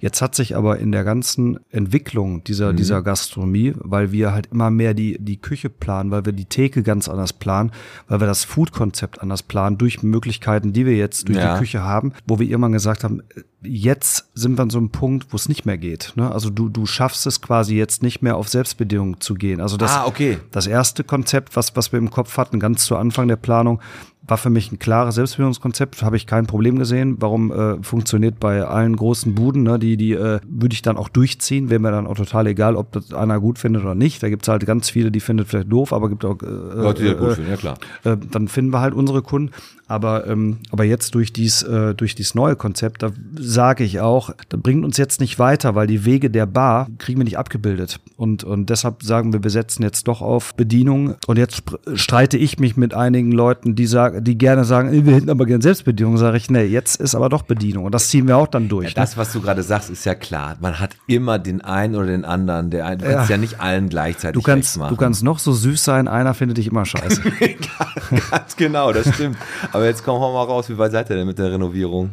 Jetzt 0.00 0.20
hat 0.22 0.34
sich 0.34 0.56
aber 0.56 0.78
in 0.78 0.92
der 0.92 1.04
ganzen 1.04 1.58
Entwicklung 1.70 2.44
dieser, 2.44 2.72
dieser 2.72 3.02
Gastronomie, 3.02 3.72
weil 3.78 4.12
wir 4.12 4.32
halt 4.32 4.48
immer 4.52 4.70
mehr 4.70 4.94
die, 4.94 5.16
die 5.18 5.38
Küche 5.38 5.70
planen, 5.70 6.10
weil 6.10 6.26
wir 6.26 6.32
die 6.32 6.44
Theke 6.44 6.82
ganz 6.82 7.08
anders 7.08 7.32
planen, 7.32 7.72
weil 8.08 8.20
wir 8.20 8.26
das 8.26 8.44
Food-Konzept 8.44 9.22
anders 9.22 9.42
planen, 9.42 9.78
durch 9.78 10.02
Möglichkeiten, 10.02 10.72
die 10.72 10.84
wir 10.86 10.96
jetzt 10.96 11.28
durch 11.28 11.38
Ja. 11.38 11.54
die 11.54 11.58
Küche 11.60 11.82
haben, 11.82 12.12
wo 12.26 12.38
wir 12.38 12.46
irgendwann 12.46 12.72
gesagt 12.72 13.04
haben, 13.04 13.22
jetzt 13.62 14.28
sind 14.34 14.58
wir 14.58 14.62
an 14.62 14.70
so 14.70 14.76
einem 14.78 14.90
Punkt, 14.90 15.28
wo 15.32 15.36
es 15.36 15.48
nicht 15.48 15.64
mehr 15.64 15.78
geht. 15.78 16.12
Ne? 16.16 16.30
Also 16.30 16.50
du, 16.50 16.68
du 16.68 16.84
schaffst 16.84 17.26
es 17.26 17.40
quasi 17.40 17.74
jetzt 17.76 18.02
nicht 18.02 18.20
mehr 18.20 18.36
auf 18.36 18.48
Selbstbedienung 18.48 19.20
zu 19.20 19.34
gehen. 19.34 19.60
Also 19.62 19.78
das, 19.78 19.92
Ah, 19.92 20.04
okay. 20.06 20.36
das 20.50 20.66
erste 20.66 21.02
Konzept, 21.04 21.56
was, 21.56 21.74
was 21.74 21.90
wir 21.92 21.98
im 21.98 22.10
Kopf 22.10 22.36
hatten, 22.36 22.60
ganz 22.60 22.84
zu 22.84 22.96
Anfang 22.96 23.26
der 23.28 23.36
Planung, 23.36 23.80
war 24.26 24.38
für 24.38 24.50
mich 24.50 24.72
ein 24.72 24.78
klares 24.78 25.16
Selbstbedienungskonzept, 25.16 26.02
habe 26.02 26.16
ich 26.16 26.26
kein 26.26 26.46
Problem 26.46 26.78
gesehen. 26.78 27.16
Warum 27.20 27.52
äh, 27.52 27.82
funktioniert 27.82 28.40
bei 28.40 28.64
allen 28.64 28.96
großen 28.96 29.34
Buden, 29.34 29.62
ne, 29.62 29.78
die, 29.78 29.96
die 29.96 30.12
äh, 30.12 30.40
würde 30.48 30.72
ich 30.72 30.82
dann 30.82 30.96
auch 30.96 31.08
durchziehen, 31.08 31.70
wäre 31.70 31.80
mir 31.80 31.90
dann 31.90 32.06
auch 32.06 32.16
total 32.16 32.46
egal, 32.46 32.76
ob 32.76 32.92
das 32.92 33.12
einer 33.12 33.40
gut 33.40 33.58
findet 33.58 33.82
oder 33.82 33.94
nicht. 33.94 34.22
Da 34.22 34.28
gibt's 34.28 34.48
halt 34.48 34.64
ganz 34.66 34.88
viele, 34.88 35.10
die 35.10 35.20
findet 35.20 35.48
vielleicht 35.48 35.70
doof, 35.70 35.92
aber 35.92 36.08
gibt 36.08 36.24
auch 36.24 36.40
äh, 36.42 36.46
Leute, 36.46 37.02
die 37.02 37.10
das 37.10 37.18
gut 37.18 37.30
äh, 37.30 37.34
finden, 37.34 37.50
ja 37.50 37.56
klar. 37.56 37.78
äh, 38.04 38.16
dann 38.30 38.48
finden 38.48 38.72
wir 38.72 38.80
halt 38.80 38.94
unsere 38.94 39.22
Kunden. 39.22 39.50
Aber, 39.86 40.26
ähm, 40.26 40.58
aber 40.70 40.84
jetzt 40.84 41.14
durch 41.14 41.32
dies, 41.32 41.62
äh, 41.62 41.94
durch 41.94 42.14
dieses 42.14 42.34
neue 42.34 42.56
Konzept, 42.56 43.02
da 43.02 43.10
sage 43.38 43.84
ich 43.84 44.00
auch, 44.00 44.30
das 44.48 44.60
bringt 44.60 44.82
uns 44.82 44.96
jetzt 44.96 45.20
nicht 45.20 45.38
weiter, 45.38 45.74
weil 45.74 45.86
die 45.86 46.06
Wege 46.06 46.30
der 46.30 46.46
Bar 46.46 46.88
kriegen 46.96 47.20
wir 47.20 47.24
nicht 47.24 47.36
abgebildet. 47.36 48.00
Und, 48.16 48.44
und 48.44 48.70
deshalb 48.70 49.02
sagen 49.02 49.34
wir, 49.34 49.42
wir 49.42 49.50
setzen 49.50 49.82
jetzt 49.82 50.08
doch 50.08 50.22
auf 50.22 50.54
Bedienung. 50.54 51.16
Und 51.26 51.36
jetzt 51.36 51.62
streite 51.94 52.38
ich 52.38 52.58
mich 52.58 52.78
mit 52.78 52.94
einigen 52.94 53.30
Leuten, 53.30 53.74
die 53.74 53.86
sagen, 53.86 54.13
die 54.20 54.36
gerne 54.38 54.64
sagen, 54.64 54.88
"Ey, 54.92 55.04
wir 55.06 55.14
hätten 55.14 55.30
aber 55.30 55.46
gerne 55.46 55.62
Selbstbedienung. 55.62 56.16
Sage 56.16 56.36
ich, 56.36 56.50
nee, 56.50 56.64
jetzt 56.64 57.00
ist 57.00 57.14
aber 57.14 57.28
doch 57.28 57.42
Bedienung. 57.42 57.84
Und 57.84 57.94
das 57.94 58.08
ziehen 58.08 58.26
wir 58.28 58.36
auch 58.36 58.46
dann 58.48 58.68
durch. 58.68 58.88
Ja, 58.88 58.94
das, 58.94 59.16
was 59.16 59.32
du 59.32 59.40
gerade 59.40 59.62
sagst, 59.62 59.90
ist 59.90 60.04
ja 60.04 60.14
klar. 60.14 60.56
Man 60.60 60.78
hat 60.80 60.96
immer 61.06 61.38
den 61.38 61.60
einen 61.62 61.94
oder 61.96 62.06
den 62.06 62.24
anderen. 62.24 62.70
Der 62.70 62.86
ein, 62.86 62.98
du 62.98 63.04
kannst 63.06 63.30
ja 63.30 63.36
nicht 63.36 63.60
allen 63.60 63.88
gleichzeitig 63.88 64.34
du 64.40 64.42
kannst, 64.42 64.78
machen. 64.78 64.90
du 64.90 64.96
kannst 64.96 65.22
noch 65.22 65.38
so 65.38 65.52
süß 65.52 65.82
sein, 65.84 66.08
einer 66.08 66.34
findet 66.34 66.58
dich 66.58 66.66
immer 66.66 66.84
scheiße. 66.84 67.22
Ganz 68.30 68.56
genau, 68.56 68.92
das 68.92 69.12
stimmt. 69.14 69.36
Aber 69.72 69.84
jetzt 69.86 70.04
komm 70.04 70.20
hau 70.20 70.32
mal 70.32 70.44
raus, 70.44 70.68
wie 70.68 70.78
weit 70.78 70.92
seid 70.92 71.10
ihr 71.10 71.16
denn 71.16 71.26
mit 71.26 71.38
der 71.38 71.52
Renovierung? 71.52 72.10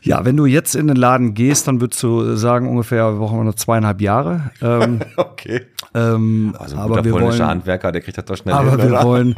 Ja, 0.00 0.24
wenn 0.24 0.36
du 0.36 0.46
jetzt 0.46 0.76
in 0.76 0.86
den 0.86 0.96
Laden 0.96 1.34
gehst, 1.34 1.66
dann 1.66 1.80
würdest 1.80 2.02
du 2.02 2.36
sagen, 2.36 2.68
ungefähr, 2.68 3.12
wir 3.12 3.18
brauchen 3.18 3.44
noch 3.44 3.54
zweieinhalb 3.56 4.00
Jahre. 4.00 4.50
Ähm, 4.62 5.00
Okay. 5.16 5.66
ähm, 5.94 6.54
Also 6.58 6.76
ein 6.76 6.82
aber 6.82 7.04
wir 7.04 7.12
polnischer 7.12 7.38
wollen, 7.40 7.48
Handwerker, 7.50 7.90
der 7.92 8.00
kriegt 8.00 8.16
das 8.16 8.24
doch 8.24 8.36
schnell 8.36 8.54
aber 8.54 8.70
hin, 8.80 8.90
wir 8.92 9.02
wollen, 9.02 9.34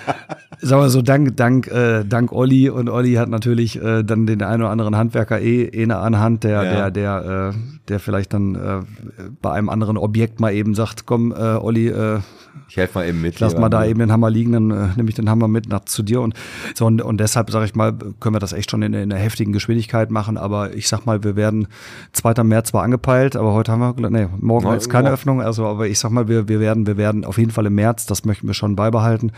Sagen 0.60 0.82
wir 0.82 0.88
so, 0.90 1.02
dank, 1.02 1.36
dank, 1.36 1.66
äh, 1.68 2.04
dank 2.04 2.32
Olli 2.32 2.70
und 2.70 2.88
Olli 2.88 3.14
hat 3.14 3.28
natürlich 3.28 3.80
äh, 3.82 4.02
dann 4.02 4.26
den 4.26 4.42
einen 4.42 4.62
oder 4.62 4.70
anderen 4.70 4.96
Handwerker 4.96 5.40
eh, 5.40 5.64
eh 5.64 5.82
eine 5.82 5.98
Anhand, 5.98 6.44
der, 6.44 6.62
Ja. 6.64 6.88
der, 6.88 6.90
der, 6.90 7.52
äh, 7.54 7.58
der 7.88 8.00
vielleicht 8.00 8.32
dann 8.32 8.54
äh, 8.54 8.80
bei 9.42 9.52
einem 9.52 9.68
anderen 9.68 9.96
Objekt 9.96 10.40
mal 10.40 10.52
eben 10.52 10.74
sagt, 10.74 11.06
komm, 11.06 11.32
äh, 11.32 11.36
Olli, 11.36 11.88
äh, 11.88 12.20
Ich 12.68 12.76
helfe 12.76 12.98
mal 13.00 13.08
eben 13.08 13.20
mit. 13.20 13.40
lass 13.40 13.56
mal 13.58 13.68
da 13.68 13.84
eben 13.84 13.98
den 13.98 14.10
Hammer 14.12 14.30
liegen, 14.30 14.52
dann 14.52 14.70
äh, 14.70 14.88
nehme 14.96 15.08
ich 15.08 15.14
den 15.14 15.28
Hammer 15.28 15.48
mit 15.48 15.68
nach 15.68 15.84
zu 15.84 16.02
dir 16.02 16.20
und 16.20 16.34
so 16.74 16.86
und, 16.86 17.02
und 17.02 17.18
deshalb 17.20 17.50
sage 17.50 17.66
ich 17.66 17.74
mal, 17.74 17.92
können 18.20 18.34
wir 18.34 18.40
das 18.40 18.52
echt 18.52 18.70
schon 18.70 18.82
in, 18.82 18.94
in 18.94 19.12
einer 19.12 19.20
heftigen 19.20 19.52
Geschwindigkeit 19.52 20.10
machen, 20.10 20.36
aber 20.38 20.74
ich 20.74 20.88
sag 20.88 21.04
mal, 21.04 21.22
wir 21.24 21.36
werden 21.36 21.66
2. 22.12 22.42
März 22.44 22.68
zwar 22.70 22.82
angepeilt, 22.84 23.36
aber 23.36 23.52
heute 23.52 23.72
haben 23.72 23.80
wir, 23.80 24.10
nee, 24.10 24.28
morgen 24.40 24.64
Morgen- 24.64 24.76
ist 24.76 24.88
keine 24.88 25.04
morgen. 25.04 25.14
Öffnung, 25.14 25.42
also 25.42 25.66
aber 25.66 25.86
ich 25.88 25.98
sag 25.98 26.10
mal, 26.10 26.28
wir, 26.28 26.48
wir 26.48 26.60
werden, 26.60 26.86
wir 26.86 26.96
werden 26.96 27.24
auf 27.24 27.38
jeden 27.38 27.50
Fall 27.50 27.66
im 27.66 27.74
März, 27.74 28.06
das 28.06 28.24
möchten 28.24 28.46
wir 28.46 28.54
schon 28.54 28.76
beibehalten. 28.76 29.32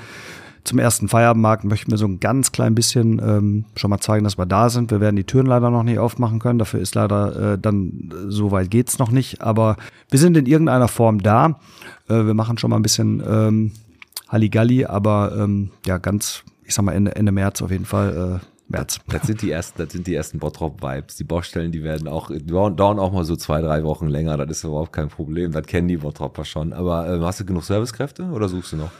Zum 0.66 0.80
ersten 0.80 1.06
Feierabendmarkt 1.06 1.62
möchten 1.62 1.92
wir 1.92 1.96
so 1.96 2.06
ein 2.06 2.18
ganz 2.18 2.50
klein 2.50 2.74
bisschen 2.74 3.20
ähm, 3.24 3.66
schon 3.76 3.88
mal 3.88 4.00
zeigen, 4.00 4.24
dass 4.24 4.36
wir 4.36 4.46
da 4.46 4.68
sind. 4.68 4.90
Wir 4.90 5.00
werden 5.00 5.14
die 5.14 5.22
Türen 5.22 5.46
leider 5.46 5.70
noch 5.70 5.84
nicht 5.84 6.00
aufmachen 6.00 6.40
können. 6.40 6.58
Dafür 6.58 6.80
ist 6.80 6.96
leider 6.96 7.52
äh, 7.52 7.58
dann 7.58 8.10
äh, 8.10 8.30
so 8.32 8.50
weit 8.50 8.68
geht's 8.68 8.98
noch 8.98 9.12
nicht. 9.12 9.42
Aber 9.42 9.76
wir 10.10 10.18
sind 10.18 10.36
in 10.36 10.46
irgendeiner 10.46 10.88
Form 10.88 11.22
da. 11.22 11.60
Äh, 12.08 12.26
wir 12.26 12.34
machen 12.34 12.58
schon 12.58 12.70
mal 12.70 12.76
ein 12.76 12.82
bisschen 12.82 13.22
ähm, 13.24 13.70
Halligalli, 14.28 14.86
aber 14.86 15.36
ähm, 15.38 15.70
ja, 15.86 15.98
ganz, 15.98 16.42
ich 16.64 16.74
sag 16.74 16.84
mal 16.84 16.94
Ende, 16.94 17.14
Ende 17.14 17.30
März 17.30 17.62
auf 17.62 17.70
jeden 17.70 17.86
Fall. 17.86 18.40
Äh, 18.42 18.46
März. 18.68 18.98
Das 19.06 19.22
sind 19.22 19.42
die 19.42 19.52
ersten, 19.52 19.80
das 19.80 19.92
sind 19.92 20.08
die 20.08 20.16
ersten 20.16 20.40
Bottrop-Vibes. 20.40 21.14
Die 21.14 21.22
Baustellen, 21.22 21.70
die 21.70 21.84
werden 21.84 22.08
auch, 22.08 22.32
dauern 22.32 22.98
auch 22.98 23.12
mal 23.12 23.22
so 23.22 23.36
zwei, 23.36 23.60
drei 23.60 23.84
Wochen 23.84 24.08
länger. 24.08 24.36
Das 24.36 24.50
ist 24.50 24.64
überhaupt 24.64 24.92
kein 24.92 25.10
Problem. 25.10 25.52
Das 25.52 25.64
kennen 25.66 25.86
die 25.86 25.98
Bottropper 25.98 26.44
schon. 26.44 26.72
Aber 26.72 27.08
äh, 27.08 27.20
hast 27.20 27.38
du 27.38 27.44
genug 27.44 27.62
Servicekräfte 27.62 28.24
oder 28.24 28.48
suchst 28.48 28.72
du 28.72 28.78
noch? 28.78 28.90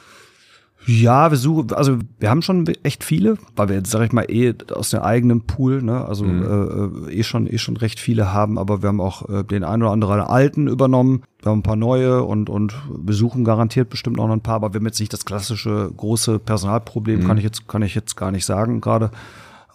Ja, 0.89 1.33
wir 1.33 1.37
suchen, 1.37 1.73
also 1.73 1.99
wir 2.21 2.31
haben 2.31 2.43
schon 2.43 2.65
echt 2.85 3.03
viele, 3.03 3.39
weil 3.57 3.69
wir 3.69 3.77
jetzt, 3.77 3.91
sag 3.91 4.03
ich 4.03 4.13
mal, 4.13 4.31
eh 4.31 4.55
aus 4.73 4.91
dem 4.91 5.01
eigenen 5.01 5.41
Pool, 5.41 5.83
ne, 5.83 6.05
also 6.05 6.25
äh, 6.25 7.13
eh 7.13 7.25
schon 7.25 7.49
eh 7.49 7.59
schon 7.59 7.77
recht 7.77 7.99
viele 7.99 8.33
haben, 8.33 8.57
aber 8.57 8.83
wir 8.83 8.89
haben 8.89 9.01
auch 9.01 9.29
äh, 9.29 9.43
den 9.43 9.65
einen 9.65 9.83
oder 9.83 9.91
anderen 9.91 10.21
alten 10.21 10.69
übernommen, 10.69 11.25
wir 11.43 11.51
haben 11.51 11.59
ein 11.59 11.65
paar 11.65 11.75
neue 11.75 12.23
und 12.23 12.49
und 12.49 12.75
wir 12.89 13.15
suchen 13.15 13.45
garantiert 13.45 13.91
bestimmt 13.91 14.21
auch 14.21 14.29
noch 14.29 14.35
ein 14.35 14.43
paar, 14.43 14.55
aber 14.55 14.73
wir 14.73 14.79
haben 14.79 14.87
jetzt 14.87 15.01
nicht 15.01 15.13
das 15.13 15.25
klassische 15.25 15.91
große 15.97 16.39
Personalproblem, 16.39 17.27
kann 17.27 17.37
ich 17.37 17.45
jetzt 17.45 17.67
kann 17.67 17.83
ich 17.83 17.97
jetzt 17.97 18.17
gar 18.17 18.31
nicht 18.31 18.45
sagen 18.45 18.81
gerade. 18.81 19.11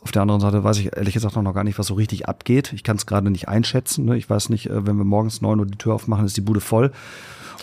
Auf 0.03 0.11
der 0.11 0.23
anderen 0.23 0.41
Seite 0.41 0.63
weiß 0.63 0.79
ich 0.79 0.95
ehrlich 0.95 1.13
gesagt 1.13 1.37
auch 1.37 1.43
noch 1.43 1.53
gar 1.53 1.63
nicht, 1.63 1.77
was 1.77 1.85
so 1.85 1.93
richtig 1.93 2.27
abgeht. 2.27 2.73
Ich 2.73 2.83
kann 2.83 2.95
es 2.95 3.05
gerade 3.05 3.29
nicht 3.29 3.47
einschätzen. 3.47 4.05
Ne? 4.05 4.17
Ich 4.17 4.27
weiß 4.27 4.49
nicht, 4.49 4.67
äh, 4.67 4.87
wenn 4.87 4.97
wir 4.97 5.03
morgens 5.03 5.41
neun 5.41 5.59
Uhr 5.59 5.67
die 5.67 5.77
Tür 5.77 5.93
aufmachen, 5.93 6.25
ist 6.25 6.37
die 6.37 6.41
Bude 6.41 6.59
voll. 6.59 6.91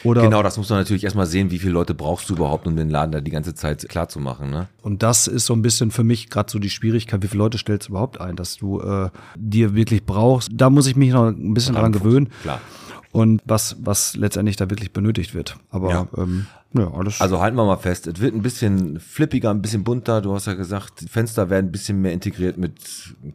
Oder 0.05 0.23
Genau, 0.23 0.43
das 0.43 0.57
muss 0.57 0.71
man 0.71 0.81
natürlich 0.81 1.05
erstmal 1.05 1.27
sehen, 1.27 1.51
wie 1.51 1.59
viele 1.59 1.73
Leute 1.73 1.95
brauchst 1.95 2.29
du 2.31 2.35
überhaupt, 2.35 2.67
um 2.67 2.77
den 2.77 2.91
Laden 2.91 3.13
da 3.13 3.21
die 3.21 3.31
ganze 3.31 3.55
Zeit 3.55 3.89
klar 3.89 4.09
zu 4.09 4.21
machen. 4.21 4.51
Ne? 4.51 4.69
Und 4.83 5.03
das 5.03 5.27
ist 5.27 5.47
so 5.47 5.55
ein 5.55 5.63
bisschen 5.63 5.91
für 5.91 6.05
mich 6.05 6.31
gerade 6.31 6.51
so 6.51 6.59
die 6.59 6.71
Schwierigkeit, 6.71 7.23
wie 7.23 7.29
viele 7.29 7.43
Leute 7.43 7.59
stellst 7.59 7.89
du 7.89 7.93
überhaupt 7.93 8.21
ein, 8.21 8.37
dass 8.37 8.57
du 8.57 8.81
äh, 8.81 9.11
dir 9.37 9.75
wirklich 9.75 10.05
brauchst. 10.05 10.51
Da 10.53 10.71
muss 10.71 10.87
ich 10.87 10.97
mich 10.97 11.13
noch 11.13 11.27
ein 11.27 11.55
bisschen 11.55 11.75
dran 11.75 11.93
gewöhnen. 11.93 12.31
Klar. 12.43 12.61
Und 13.11 13.40
was, 13.44 13.77
was 13.81 14.16
letztendlich 14.16 14.57
da 14.57 14.68
wirklich 14.71 14.92
benötigt 14.92 15.35
wird. 15.35 15.57
Aber 15.71 15.90
Ja. 15.90 16.09
ähm, 16.16 16.47
ja, 16.75 16.92
alles. 16.92 17.23
Also 17.23 17.40
halten 17.40 17.57
wir 17.57 17.64
mal 17.64 17.79
fest, 17.79 18.07
es 18.07 18.21
wird 18.21 18.35
ein 18.35 18.42
bisschen 18.42 19.01
flippiger, 19.01 19.49
ein 19.51 19.62
bisschen 19.62 19.85
bunter. 19.85 20.21
Du 20.21 20.35
hast 20.35 20.47
ja 20.47 20.53
gesagt, 20.53 21.01
die 21.01 21.09
Fenster 21.09 21.49
werden 21.49 21.66
ein 21.66 21.73
bisschen 21.73 22.03
mehr 22.03 22.12
integriert 22.12 22.59
mit 22.59 22.75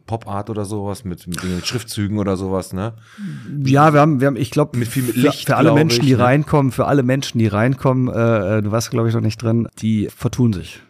Pop-Art 0.06 0.50
oder 0.50 0.64
sowas, 0.64 1.04
mit, 1.04 1.26
mit 1.26 1.66
Schriftzügen 1.66 2.18
oder 2.18 2.36
sowas, 2.36 2.72
ne? 2.72 2.92
ja, 3.64 3.92
wir 3.92 4.00
haben, 4.00 4.20
wir 4.20 4.28
haben, 4.28 4.36
ich 4.36 4.52
glaube, 4.52 4.78
Mit 4.78 4.86
viel 4.86 5.02
mit 5.02 5.14
für, 5.14 5.20
Licht, 5.22 5.46
für 5.46 5.56
alle 5.56 5.70
glaub 5.70 5.78
Menschen, 5.78 6.02
ich, 6.02 6.06
die 6.10 6.14
ne? 6.14 6.22
reinkommen, 6.22 6.70
für 6.70 6.86
alle 6.86 7.02
Menschen, 7.02 7.40
die 7.40 7.48
reinkommen, 7.48 8.06
äh, 8.08 8.58
äh, 8.58 8.62
du 8.62 8.70
warst, 8.70 8.92
glaube 8.92 9.08
ich, 9.08 9.14
noch 9.14 9.20
nicht 9.20 9.42
drin, 9.42 9.66
die 9.80 10.08
vertun 10.14 10.52
sich. 10.52 10.80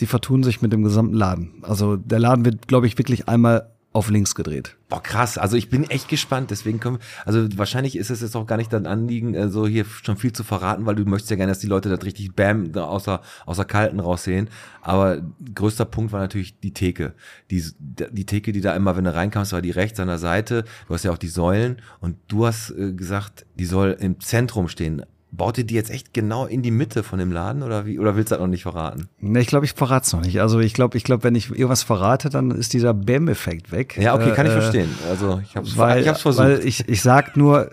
Die 0.00 0.06
vertun 0.06 0.42
sich 0.42 0.62
mit 0.62 0.72
dem 0.72 0.82
gesamten 0.82 1.14
Laden. 1.14 1.50
Also 1.60 1.96
der 1.96 2.18
Laden 2.18 2.46
wird, 2.46 2.68
glaube 2.68 2.86
ich, 2.86 2.96
wirklich 2.96 3.28
einmal 3.28 3.68
auf 3.92 4.08
links 4.08 4.34
gedreht. 4.34 4.76
Boah, 4.88 5.02
krass. 5.02 5.38
Also 5.38 5.56
ich 5.56 5.68
bin 5.68 5.84
echt 5.84 6.08
gespannt. 6.08 6.50
Deswegen 6.50 6.80
können 6.80 6.96
wir, 6.96 7.26
also 7.26 7.46
wahrscheinlich 7.58 7.96
ist 7.96 8.10
es 8.10 8.22
jetzt 8.22 8.36
auch 8.36 8.46
gar 8.46 8.56
nicht 8.56 8.72
dein 8.72 8.86
Anliegen, 8.86 9.34
äh, 9.34 9.48
so 9.48 9.66
hier 9.66 9.84
schon 9.84 10.16
viel 10.16 10.32
zu 10.32 10.44
verraten, 10.44 10.86
weil 10.86 10.94
du 10.94 11.04
möchtest 11.04 11.30
ja 11.30 11.36
gerne, 11.36 11.52
dass 11.52 11.58
die 11.58 11.66
Leute 11.66 11.88
das 11.88 12.04
richtig 12.04 12.34
bam 12.34 12.74
außer, 12.74 13.20
außer 13.44 13.64
Kalten 13.64 14.00
raussehen. 14.00 14.48
Aber 14.80 15.22
größter 15.54 15.84
Punkt 15.84 16.12
war 16.12 16.20
natürlich 16.20 16.58
die 16.60 16.72
Theke. 16.72 17.12
Die, 17.50 17.62
die 17.78 18.26
Theke, 18.26 18.52
die 18.52 18.60
da 18.60 18.74
immer, 18.74 18.96
wenn 18.96 19.04
du 19.04 19.14
reinkamst, 19.14 19.52
war 19.52 19.62
die 19.62 19.70
rechts 19.70 20.00
an 20.00 20.08
der 20.08 20.18
Seite. 20.18 20.64
Du 20.88 20.94
hast 20.94 21.04
ja 21.04 21.12
auch 21.12 21.18
die 21.18 21.28
Säulen 21.28 21.76
und 22.00 22.16
du 22.28 22.46
hast 22.46 22.70
äh, 22.70 22.92
gesagt, 22.92 23.46
die 23.58 23.66
soll 23.66 23.96
im 24.00 24.20
Zentrum 24.20 24.68
stehen. 24.68 25.04
Baut 25.34 25.56
ihr 25.56 25.64
die 25.64 25.74
jetzt 25.74 25.90
echt 25.90 26.12
genau 26.12 26.44
in 26.44 26.60
die 26.60 26.70
Mitte 26.70 27.02
von 27.02 27.18
dem 27.18 27.32
Laden 27.32 27.62
oder 27.62 27.86
wie? 27.86 27.98
Oder 27.98 28.16
willst 28.16 28.30
du 28.30 28.34
das 28.34 28.40
noch 28.42 28.48
nicht 28.48 28.64
verraten? 28.64 29.08
Ne, 29.18 29.40
ich 29.40 29.46
glaube, 29.46 29.64
ich 29.64 29.72
verrate 29.72 30.04
es 30.04 30.12
noch 30.12 30.20
nicht. 30.20 30.42
Also 30.42 30.60
ich 30.60 30.74
glaube, 30.74 30.98
ich 30.98 31.04
glaube, 31.04 31.24
wenn 31.24 31.34
ich 31.34 31.48
irgendwas 31.48 31.82
verrate, 31.82 32.28
dann 32.28 32.50
ist 32.50 32.74
dieser 32.74 32.92
Bam-Effekt 32.92 33.72
weg. 33.72 33.96
Ja, 33.98 34.14
okay, 34.14 34.32
kann 34.32 34.44
ich 34.44 34.52
Äh, 34.52 34.60
verstehen. 34.60 34.90
Also 35.08 35.40
ich 35.42 35.50
ich 35.50 35.56
hab's 35.56 36.20
versucht. 36.20 36.44
weil 36.44 36.66
ich, 36.66 36.86
ich 36.86 37.00
sag 37.00 37.36
nur, 37.38 37.70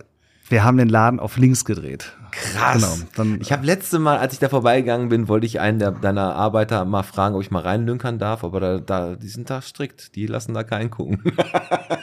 wir 0.47 0.63
haben 0.63 0.77
den 0.77 0.87
Laden 0.87 1.19
auf 1.19 1.35
links 1.37 1.65
gedreht. 1.65 2.13
Krass. 2.31 2.75
Genau, 2.81 3.09
dann- 3.15 3.41
ich 3.41 3.51
habe 3.51 3.65
letzte 3.65 3.99
Mal, 3.99 4.17
als 4.17 4.33
ich 4.33 4.39
da 4.39 4.49
vorbeigegangen 4.49 5.09
bin, 5.09 5.27
wollte 5.27 5.45
ich 5.45 5.59
einen 5.59 5.79
der, 5.79 5.91
deiner 5.91 6.35
Arbeiter 6.35 6.85
mal 6.85 7.03
fragen, 7.03 7.35
ob 7.35 7.41
ich 7.41 7.51
mal 7.51 7.61
reinlünkern 7.63 8.19
darf, 8.19 8.43
aber 8.43 8.59
da, 8.59 8.77
da, 8.79 9.15
die 9.15 9.27
sind 9.27 9.49
da 9.49 9.61
strikt. 9.61 10.15
Die 10.15 10.25
lassen 10.27 10.53
da 10.53 10.63
keinen 10.63 10.89
gucken. 10.89 11.21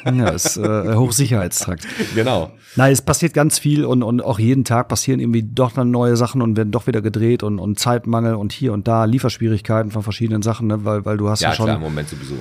Ja, 0.07 0.29
ist 0.29 0.57
äh, 0.57 0.95
Hochsicherheitstrakt. 0.95 1.85
genau. 2.15 2.53
Nein, 2.77 2.93
es 2.93 3.03
passiert 3.03 3.35
ganz 3.35 3.59
viel 3.59 3.85
und, 3.85 4.05
und 4.05 4.23
auch 4.23 4.39
jeden 4.39 4.65
Tag 4.65 4.87
passieren 4.87 5.19
irgendwie 5.19 5.43
doch 5.43 5.73
dann 5.73 5.91
neue 5.91 6.17
Sachen 6.17 6.43
und 6.43 6.57
werden 6.57 6.71
doch 6.71 6.87
wieder 6.87 7.03
gedreht 7.03 7.43
und, 7.43 7.59
und 7.59 7.79
Zeitmangel 7.81 8.35
und 8.37 8.53
hier 8.53 8.73
und 8.73 8.87
da 8.87 9.05
Lieferschwierigkeiten 9.05 9.91
von 9.91 10.05
verschiedenen 10.05 10.43
Sachen, 10.43 10.69
ne? 10.69 10.85
weil, 10.85 11.05
weil 11.05 11.17
du 11.17 11.29
hast 11.29 11.41
ja, 11.41 11.49
Ja, 11.49 11.55
schon. 11.57 11.65
klar, 11.67 11.77
im 11.79 11.83
Moment 11.83 12.09
sowieso. 12.09 12.37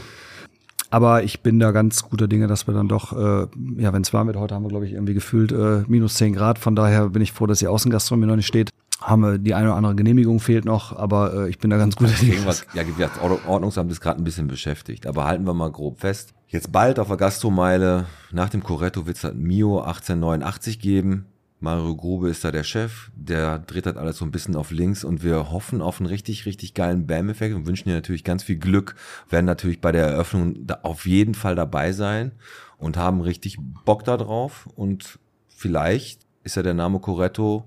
Aber 0.92 1.24
ich 1.24 1.42
bin 1.42 1.60
da 1.60 1.72
ganz 1.72 2.04
guter 2.04 2.28
Dinge, 2.28 2.48
dass 2.48 2.68
wir 2.68 2.74
dann 2.74 2.88
doch, 2.88 3.12
äh, 3.14 3.48
ja, 3.78 3.92
wenn 3.94 4.02
es 4.02 4.14
warm 4.14 4.28
wird, 4.28 4.38
heute 4.38 4.56
haben 4.56 4.64
wir, 4.64 4.70
glaube 4.70 4.86
ich, 4.86 4.94
irgendwie 4.94 5.14
gefühlt 5.14 5.52
äh, 5.52 5.84
minus 5.88 6.16
10 6.16 6.34
Grad. 6.34 6.60
Von 6.60 6.76
daher 6.76 7.10
bin 7.10 7.22
ich 7.22 7.32
froh, 7.32 7.48
dass 7.48 7.60
die 7.60 7.68
Außengastronomie 7.68 8.28
noch 8.28 8.36
nicht 8.36 8.48
steht. 8.48 8.70
Haben 9.02 9.22
wir 9.24 9.38
die 9.38 9.54
eine 9.54 9.68
oder 9.68 9.76
andere 9.78 9.96
Genehmigung 9.96 10.40
fehlt 10.40 10.64
noch, 10.64 10.96
aber 10.96 11.34
äh, 11.46 11.50
ich 11.50 11.60
bin 11.60 11.70
da 11.70 11.78
ganz 11.78 11.96
guter 11.98 12.12
Dinge. 12.14 12.34
Irgendwas, 12.34 12.66
ja, 12.74 12.88
wie 12.88 12.92
gesagt, 12.94 13.22
Ordnung- 13.22 13.40
Ordnungsamt 13.48 13.92
ist 13.92 14.00
gerade 14.00 14.22
ein 14.22 14.24
bisschen 14.24 14.48
beschäftigt. 14.48 15.06
Aber 15.06 15.26
halten 15.26 15.46
wir 15.46 15.54
mal 15.54 15.70
grob 15.72 16.00
fest. 16.00 16.34
Jetzt 16.48 16.72
bald 16.72 17.00
auf 17.00 17.08
der 17.08 17.18
Gastromeile, 17.18 18.06
nach 18.32 18.50
dem 18.50 18.64
Corretto 18.64 19.06
wird 19.06 19.18
es 19.18 19.24
halt 19.26 19.36
Mio 19.36 19.80
1889 19.82 20.80
geben. 20.80 21.26
Mario 21.66 21.96
Grube 21.96 22.30
ist 22.30 22.46
da 22.46 22.52
der 22.52 22.64
Chef, 22.64 23.10
der 23.16 23.58
dreht 23.58 23.88
das 23.88 23.98
alles 23.98 24.18
so 24.18 24.26
ein 24.26 24.30
bisschen 24.30 24.56
auf 24.56 24.70
links 24.70 25.04
und 25.04 25.24
wir 25.24 25.52
hoffen 25.52 25.82
auf 25.82 26.00
einen 26.00 26.06
richtig, 26.06 26.46
richtig 26.46 26.76
geilen 26.76 27.08
Bam-Effekt 27.08 27.56
und 27.56 27.66
wünschen 27.66 27.90
dir 27.90 27.96
natürlich 27.96 28.24
ganz 28.24 28.44
viel 28.44 28.58
Glück, 28.58 28.96
werden 29.32 29.48
natürlich 29.48 29.82
bei 29.82 29.92
der 29.92 30.06
Eröffnung 30.06 30.68
auf 30.84 31.08
jeden 31.08 31.34
Fall 31.34 31.56
dabei 31.56 31.92
sein 31.92 32.34
und 32.78 32.98
haben 32.98 33.20
richtig 33.20 33.58
Bock 33.84 34.04
da 34.04 34.16
drauf 34.16 34.70
und 34.76 35.18
vielleicht 35.48 36.22
ist 36.44 36.56
ja 36.56 36.62
der 36.62 36.76
Name 36.76 37.00
Corretto 37.00 37.66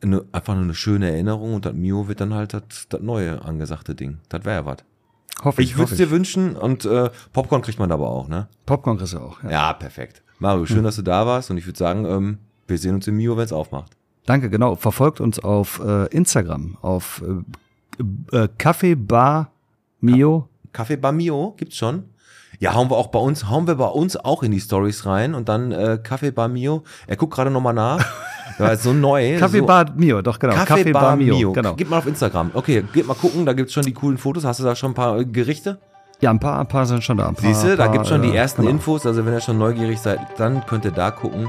eine, 0.00 0.24
einfach 0.30 0.54
nur 0.54 0.62
eine 0.62 0.76
schöne 0.76 1.10
Erinnerung 1.10 1.54
und 1.54 1.66
das 1.66 1.74
Mio 1.74 2.06
wird 2.06 2.20
dann 2.20 2.34
halt 2.34 2.54
das, 2.54 2.62
das 2.88 3.00
neue 3.00 3.42
angesagte 3.42 3.96
Ding. 3.96 4.18
Das 4.28 4.44
wäre 4.44 4.60
ja 4.60 4.64
was. 4.64 4.84
Hoffe 5.42 5.60
Ich 5.60 5.76
würde 5.76 5.90
es 5.90 5.96
dir 5.96 6.10
wünschen 6.12 6.54
und 6.54 6.84
äh, 6.84 7.10
Popcorn 7.32 7.62
kriegt 7.62 7.80
man 7.80 7.90
aber 7.90 8.08
auch, 8.08 8.28
ne? 8.28 8.46
Popcorn 8.64 8.96
kriegst 8.96 9.14
du 9.14 9.18
auch. 9.18 9.42
Ja. 9.42 9.50
Ja, 9.50 9.72
perfekt. 9.72 10.22
Mario, 10.38 10.66
schön, 10.66 10.84
dass 10.84 10.94
du 10.94 11.02
da 11.02 11.26
warst 11.26 11.50
und 11.50 11.58
ich 11.58 11.66
würde 11.66 11.78
sagen, 11.78 12.04
ähm, 12.04 12.38
wir 12.68 12.78
sehen 12.78 12.94
uns 12.94 13.06
im 13.06 13.16
Mio, 13.16 13.36
wenn 13.36 13.44
es 13.44 13.52
aufmacht. 13.52 13.92
Danke, 14.26 14.50
genau. 14.50 14.76
Verfolgt 14.76 15.20
uns 15.20 15.38
auf 15.38 15.80
äh, 15.84 16.06
Instagram, 16.14 16.76
auf 16.82 17.22
äh, 18.32 18.36
äh, 18.36 18.48
Kaffee 18.58 18.94
Bar 18.94 19.50
Mio. 20.00 20.48
Kaffee 20.72 20.96
Bar 20.96 21.12
Mio 21.12 21.54
gibt's 21.56 21.76
schon. 21.76 22.04
Ja, 22.60 22.74
hauen 22.74 22.90
wir 22.90 22.96
auch 22.96 23.06
bei 23.06 23.20
uns, 23.20 23.48
hauen 23.48 23.66
wir 23.66 23.76
bei 23.76 23.86
uns 23.86 24.16
auch 24.16 24.42
in 24.42 24.50
die 24.50 24.60
Stories 24.60 25.06
rein 25.06 25.34
und 25.34 25.48
dann 25.48 25.70
äh, 25.70 25.98
Kaffee 26.02 26.32
Bar 26.32 26.48
Mio. 26.48 26.82
Er 27.06 27.16
guckt 27.16 27.34
gerade 27.34 27.50
nochmal 27.50 27.74
nach. 27.74 28.04
Ja, 28.58 28.74
so 28.76 28.92
neu. 28.92 29.38
Kaffee 29.38 29.58
so, 29.58 29.66
Bar 29.66 29.92
Mio, 29.94 30.22
doch 30.22 30.38
genau. 30.38 30.54
Kaffee, 30.54 30.90
Bar, 30.90 31.16
Mio. 31.16 31.52
Genau. 31.52 31.74
Gib 31.74 31.90
mal 31.90 31.98
auf 31.98 32.06
Instagram. 32.06 32.50
Okay, 32.54 32.82
geht 32.92 33.06
mal 33.06 33.14
gucken, 33.14 33.44
da 33.46 33.52
gibt's 33.52 33.74
schon 33.74 33.84
die 33.84 33.92
coolen 33.92 34.18
Fotos. 34.18 34.44
Hast 34.44 34.58
du 34.58 34.64
da 34.64 34.74
schon 34.74 34.92
ein 34.92 34.94
paar 34.94 35.18
äh, 35.18 35.24
Gerichte? 35.26 35.78
Ja, 36.20 36.30
ein 36.30 36.40
paar, 36.40 36.58
ein 36.58 36.66
paar 36.66 36.86
sind 36.86 37.04
schon 37.04 37.18
da. 37.18 37.32
Siehst 37.36 37.62
du, 37.62 37.76
da 37.76 37.86
gibt's 37.88 38.08
schon 38.08 38.22
die 38.22 38.30
äh, 38.30 38.36
ersten 38.36 38.62
genau. 38.62 38.72
Infos. 38.72 39.06
Also 39.06 39.24
wenn 39.24 39.34
ihr 39.34 39.40
schon 39.40 39.58
neugierig 39.58 40.00
seid, 40.00 40.18
dann 40.38 40.66
könnt 40.66 40.84
ihr 40.84 40.90
da 40.90 41.10
gucken. 41.10 41.48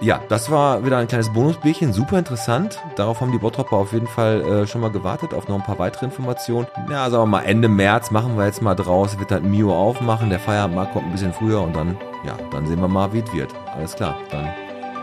Ja, 0.00 0.20
das 0.28 0.50
war 0.50 0.84
wieder 0.84 0.98
ein 0.98 1.06
kleines 1.06 1.32
Bonusbierchen, 1.32 1.92
super 1.92 2.18
interessant. 2.18 2.80
Darauf 2.96 3.20
haben 3.20 3.32
die 3.32 3.38
Bottropper 3.38 3.76
auf 3.76 3.92
jeden 3.92 4.08
Fall 4.08 4.42
äh, 4.42 4.66
schon 4.66 4.80
mal 4.80 4.90
gewartet, 4.90 5.32
auf 5.32 5.48
noch 5.48 5.56
ein 5.56 5.62
paar 5.62 5.78
weitere 5.78 6.06
Informationen. 6.06 6.66
Ja, 6.90 7.08
sagen 7.08 7.22
wir 7.22 7.26
mal, 7.26 7.42
Ende 7.42 7.68
März 7.68 8.10
machen 8.10 8.36
wir 8.36 8.44
jetzt 8.44 8.60
mal 8.60 8.74
draus, 8.74 9.18
wird 9.18 9.30
halt 9.30 9.44
Mio 9.44 9.74
aufmachen, 9.74 10.30
der 10.30 10.40
Feierabendmarkt 10.40 10.92
kommt 10.92 11.06
ein 11.06 11.12
bisschen 11.12 11.32
früher 11.32 11.62
und 11.62 11.76
dann, 11.76 11.96
ja, 12.24 12.36
dann 12.50 12.66
sehen 12.66 12.80
wir 12.80 12.88
mal, 12.88 13.12
wie 13.12 13.20
es 13.20 13.32
wird. 13.32 13.50
Alles 13.74 13.94
klar, 13.94 14.16
dann 14.30 14.48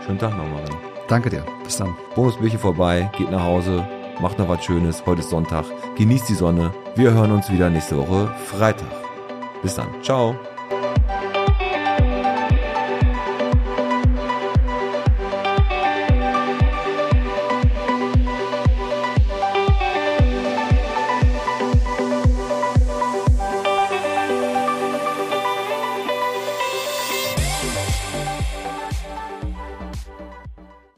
schönen 0.04 0.18
Tag 0.18 0.36
nochmal. 0.36 0.64
Danke 1.08 1.30
dir. 1.30 1.44
Bis 1.64 1.78
dann. 1.78 1.96
Bonusbierchen 2.14 2.58
vorbei, 2.58 3.10
geht 3.16 3.30
nach 3.30 3.44
Hause, 3.44 3.86
macht 4.20 4.38
noch 4.38 4.48
was 4.48 4.64
Schönes, 4.64 5.02
heute 5.06 5.20
ist 5.20 5.30
Sonntag, 5.30 5.64
genießt 5.96 6.28
die 6.28 6.34
Sonne. 6.34 6.72
Wir 6.94 7.12
hören 7.12 7.32
uns 7.32 7.50
wieder 7.50 7.70
nächste 7.70 7.96
Woche 7.96 8.30
Freitag. 8.46 8.88
Bis 9.62 9.74
dann, 9.74 9.88
ciao. 10.02 10.36